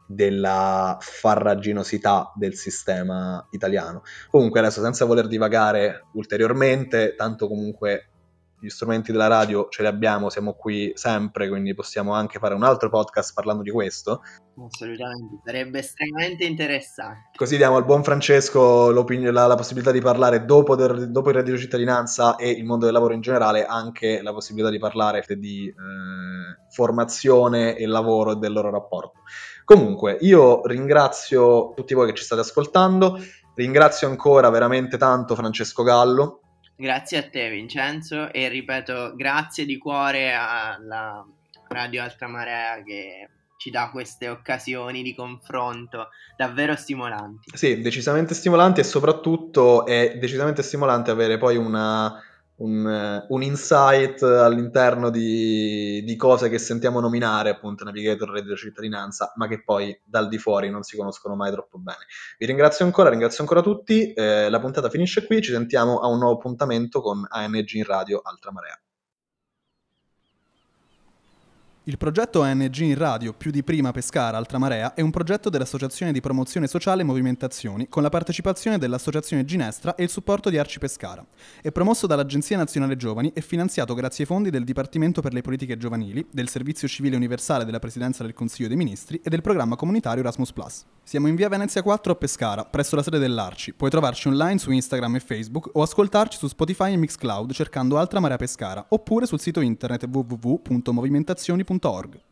della 0.06 0.96
farraginosità 1.00 2.32
del 2.34 2.54
sistema 2.54 3.46
italiano. 3.50 4.02
Comunque 4.30 4.60
adesso 4.60 4.80
senza 4.80 5.04
voler 5.04 5.26
divagare 5.26 6.06
ulteriormente, 6.14 7.14
tanto 7.14 7.46
comunque 7.46 8.08
gli 8.60 8.68
strumenti 8.68 9.12
della 9.12 9.28
radio 9.28 9.68
ce 9.68 9.82
li 9.82 9.88
abbiamo, 9.88 10.30
siamo 10.30 10.54
qui 10.54 10.90
sempre, 10.94 11.48
quindi 11.48 11.74
possiamo 11.74 12.12
anche 12.12 12.38
fare 12.38 12.54
un 12.54 12.64
altro 12.64 12.88
podcast 12.88 13.32
parlando 13.32 13.62
di 13.62 13.70
questo. 13.70 14.22
Assolutamente, 14.66 15.40
sarebbe 15.44 15.78
estremamente 15.78 16.44
interessante. 16.44 17.30
Così 17.36 17.56
diamo 17.56 17.76
al 17.76 17.84
buon 17.84 18.02
Francesco 18.02 18.90
la, 18.90 19.46
la, 19.46 19.54
possibilità 19.54 19.92
di 19.92 20.00
parlare 20.00 20.44
dopo, 20.44 20.74
del, 20.74 21.10
dopo, 21.10 21.28
il 21.28 21.36
reddito 21.36 21.54
di 21.54 21.62
cittadinanza 21.62 22.34
e 22.36 22.50
il 22.50 22.64
mondo 22.64 22.84
del 22.84 22.94
lavoro 22.94 23.14
in 23.14 23.20
generale, 23.20 23.64
anche 23.64 24.20
la 24.22 24.32
possibilità 24.32 24.70
di 24.70 24.78
parlare 24.78 25.24
di 25.28 25.66
eh, 25.68 25.74
formazione 26.70 27.76
e 27.76 27.86
lavoro 27.86 28.32
e 28.32 28.36
del 28.36 28.52
loro 28.52 28.70
rapporto. 28.70 29.20
Comunque, 29.64 30.16
io 30.20 30.66
ringrazio 30.66 31.72
tutti 31.74 31.94
voi 31.94 32.08
che 32.08 32.14
ci 32.14 32.24
state 32.24 32.40
ascoltando, 32.40 33.18
ringrazio 33.54 34.08
ancora 34.08 34.50
veramente 34.50 34.96
tanto 34.96 35.34
Francesco 35.36 35.82
Gallo 35.82 36.40
Grazie 36.80 37.18
a 37.18 37.28
te 37.28 37.50
Vincenzo 37.50 38.32
e 38.32 38.46
ripeto 38.46 39.16
grazie 39.16 39.66
di 39.66 39.78
cuore 39.78 40.32
alla 40.32 41.26
Radio 41.70 42.04
Altra 42.04 42.28
Marea 42.28 42.80
che 42.84 43.28
ci 43.56 43.70
dà 43.70 43.90
queste 43.90 44.28
occasioni 44.28 45.02
di 45.02 45.12
confronto 45.12 46.10
davvero 46.36 46.76
stimolanti. 46.76 47.50
Sì, 47.52 47.80
decisamente 47.80 48.32
stimolanti 48.32 48.78
e 48.78 48.84
soprattutto 48.84 49.86
è 49.86 50.18
decisamente 50.18 50.62
stimolante 50.62 51.10
avere 51.10 51.36
poi 51.36 51.56
una, 51.56 52.22
un, 52.58 52.88
eh, 52.88 53.26
un, 53.28 53.42
insight 53.42 54.22
all'interno 54.22 55.10
di, 55.10 56.02
di, 56.04 56.16
cose 56.16 56.48
che 56.48 56.58
sentiamo 56.58 57.00
nominare, 57.00 57.50
appunto 57.50 57.84
Navigator, 57.84 58.30
reddito 58.30 58.56
cittadinanza, 58.56 59.32
ma 59.36 59.46
che 59.46 59.62
poi 59.62 59.98
dal 60.04 60.28
di 60.28 60.38
fuori 60.38 60.70
non 60.70 60.82
si 60.82 60.96
conoscono 60.96 61.36
mai 61.36 61.52
troppo 61.52 61.78
bene. 61.78 62.06
Vi 62.38 62.46
ringrazio 62.46 62.84
ancora, 62.84 63.10
ringrazio 63.10 63.42
ancora 63.42 63.62
tutti, 63.62 64.12
eh, 64.12 64.48
la 64.48 64.60
puntata 64.60 64.88
finisce 64.88 65.26
qui, 65.26 65.42
ci 65.42 65.52
sentiamo 65.52 65.98
a 66.00 66.08
un 66.08 66.18
nuovo 66.18 66.34
appuntamento 66.34 67.00
con 67.00 67.24
ANG 67.28 67.72
in 67.72 67.84
radio 67.84 68.20
Altra 68.22 68.52
Marea. 68.52 68.80
Il 71.88 71.96
progetto 71.96 72.40
ONG 72.40 72.80
in 72.80 72.96
radio 72.96 73.32
Più 73.32 73.50
di 73.50 73.62
prima 73.62 73.92
Pescara 73.92 74.36
Altra 74.36 74.58
Marea 74.58 74.92
è 74.92 75.00
un 75.00 75.10
progetto 75.10 75.48
dell'Associazione 75.48 76.12
di 76.12 76.20
Promozione 76.20 76.66
Sociale 76.66 77.02
Movimentazioni 77.02 77.88
con 77.88 78.02
la 78.02 78.10
partecipazione 78.10 78.76
dell'Associazione 78.76 79.46
Ginestra 79.46 79.94
e 79.94 80.02
il 80.02 80.10
supporto 80.10 80.50
di 80.50 80.58
Arci 80.58 80.78
Pescara. 80.78 81.24
È 81.62 81.72
promosso 81.72 82.06
dall'Agenzia 82.06 82.58
Nazionale 82.58 82.96
Giovani 82.96 83.32
e 83.32 83.40
finanziato 83.40 83.94
grazie 83.94 84.24
ai 84.24 84.28
fondi 84.28 84.50
del 84.50 84.64
Dipartimento 84.64 85.22
per 85.22 85.32
le 85.32 85.40
Politiche 85.40 85.78
Giovanili, 85.78 86.26
del 86.30 86.50
Servizio 86.50 86.86
Civile 86.86 87.16
Universale 87.16 87.64
della 87.64 87.78
Presidenza 87.78 88.22
del 88.22 88.34
Consiglio 88.34 88.68
dei 88.68 88.76
Ministri 88.76 89.18
e 89.24 89.30
del 89.30 89.40
programma 89.40 89.74
comunitario 89.74 90.22
Erasmus+. 90.22 90.52
Siamo 91.02 91.28
in 91.28 91.36
via 91.36 91.48
Venezia 91.48 91.80
4 91.80 92.12
a 92.12 92.16
Pescara, 92.16 92.66
presso 92.66 92.96
la 92.96 93.02
sede 93.02 93.18
dell'Arci. 93.18 93.72
Puoi 93.72 93.88
trovarci 93.88 94.28
online 94.28 94.58
su 94.58 94.70
Instagram 94.70 95.14
e 95.14 95.20
Facebook 95.20 95.70
o 95.72 95.80
ascoltarci 95.80 96.36
su 96.36 96.48
Spotify 96.48 96.92
e 96.92 96.96
Mixcloud 96.98 97.50
cercando 97.52 97.96
Altra 97.96 98.20
Marea 98.20 98.36
Pescara 98.36 98.84
oppure 98.90 99.24
sul 99.24 99.40
sito 99.40 99.60
internet 99.60 100.04
www.ecoagro.org. 101.78 102.27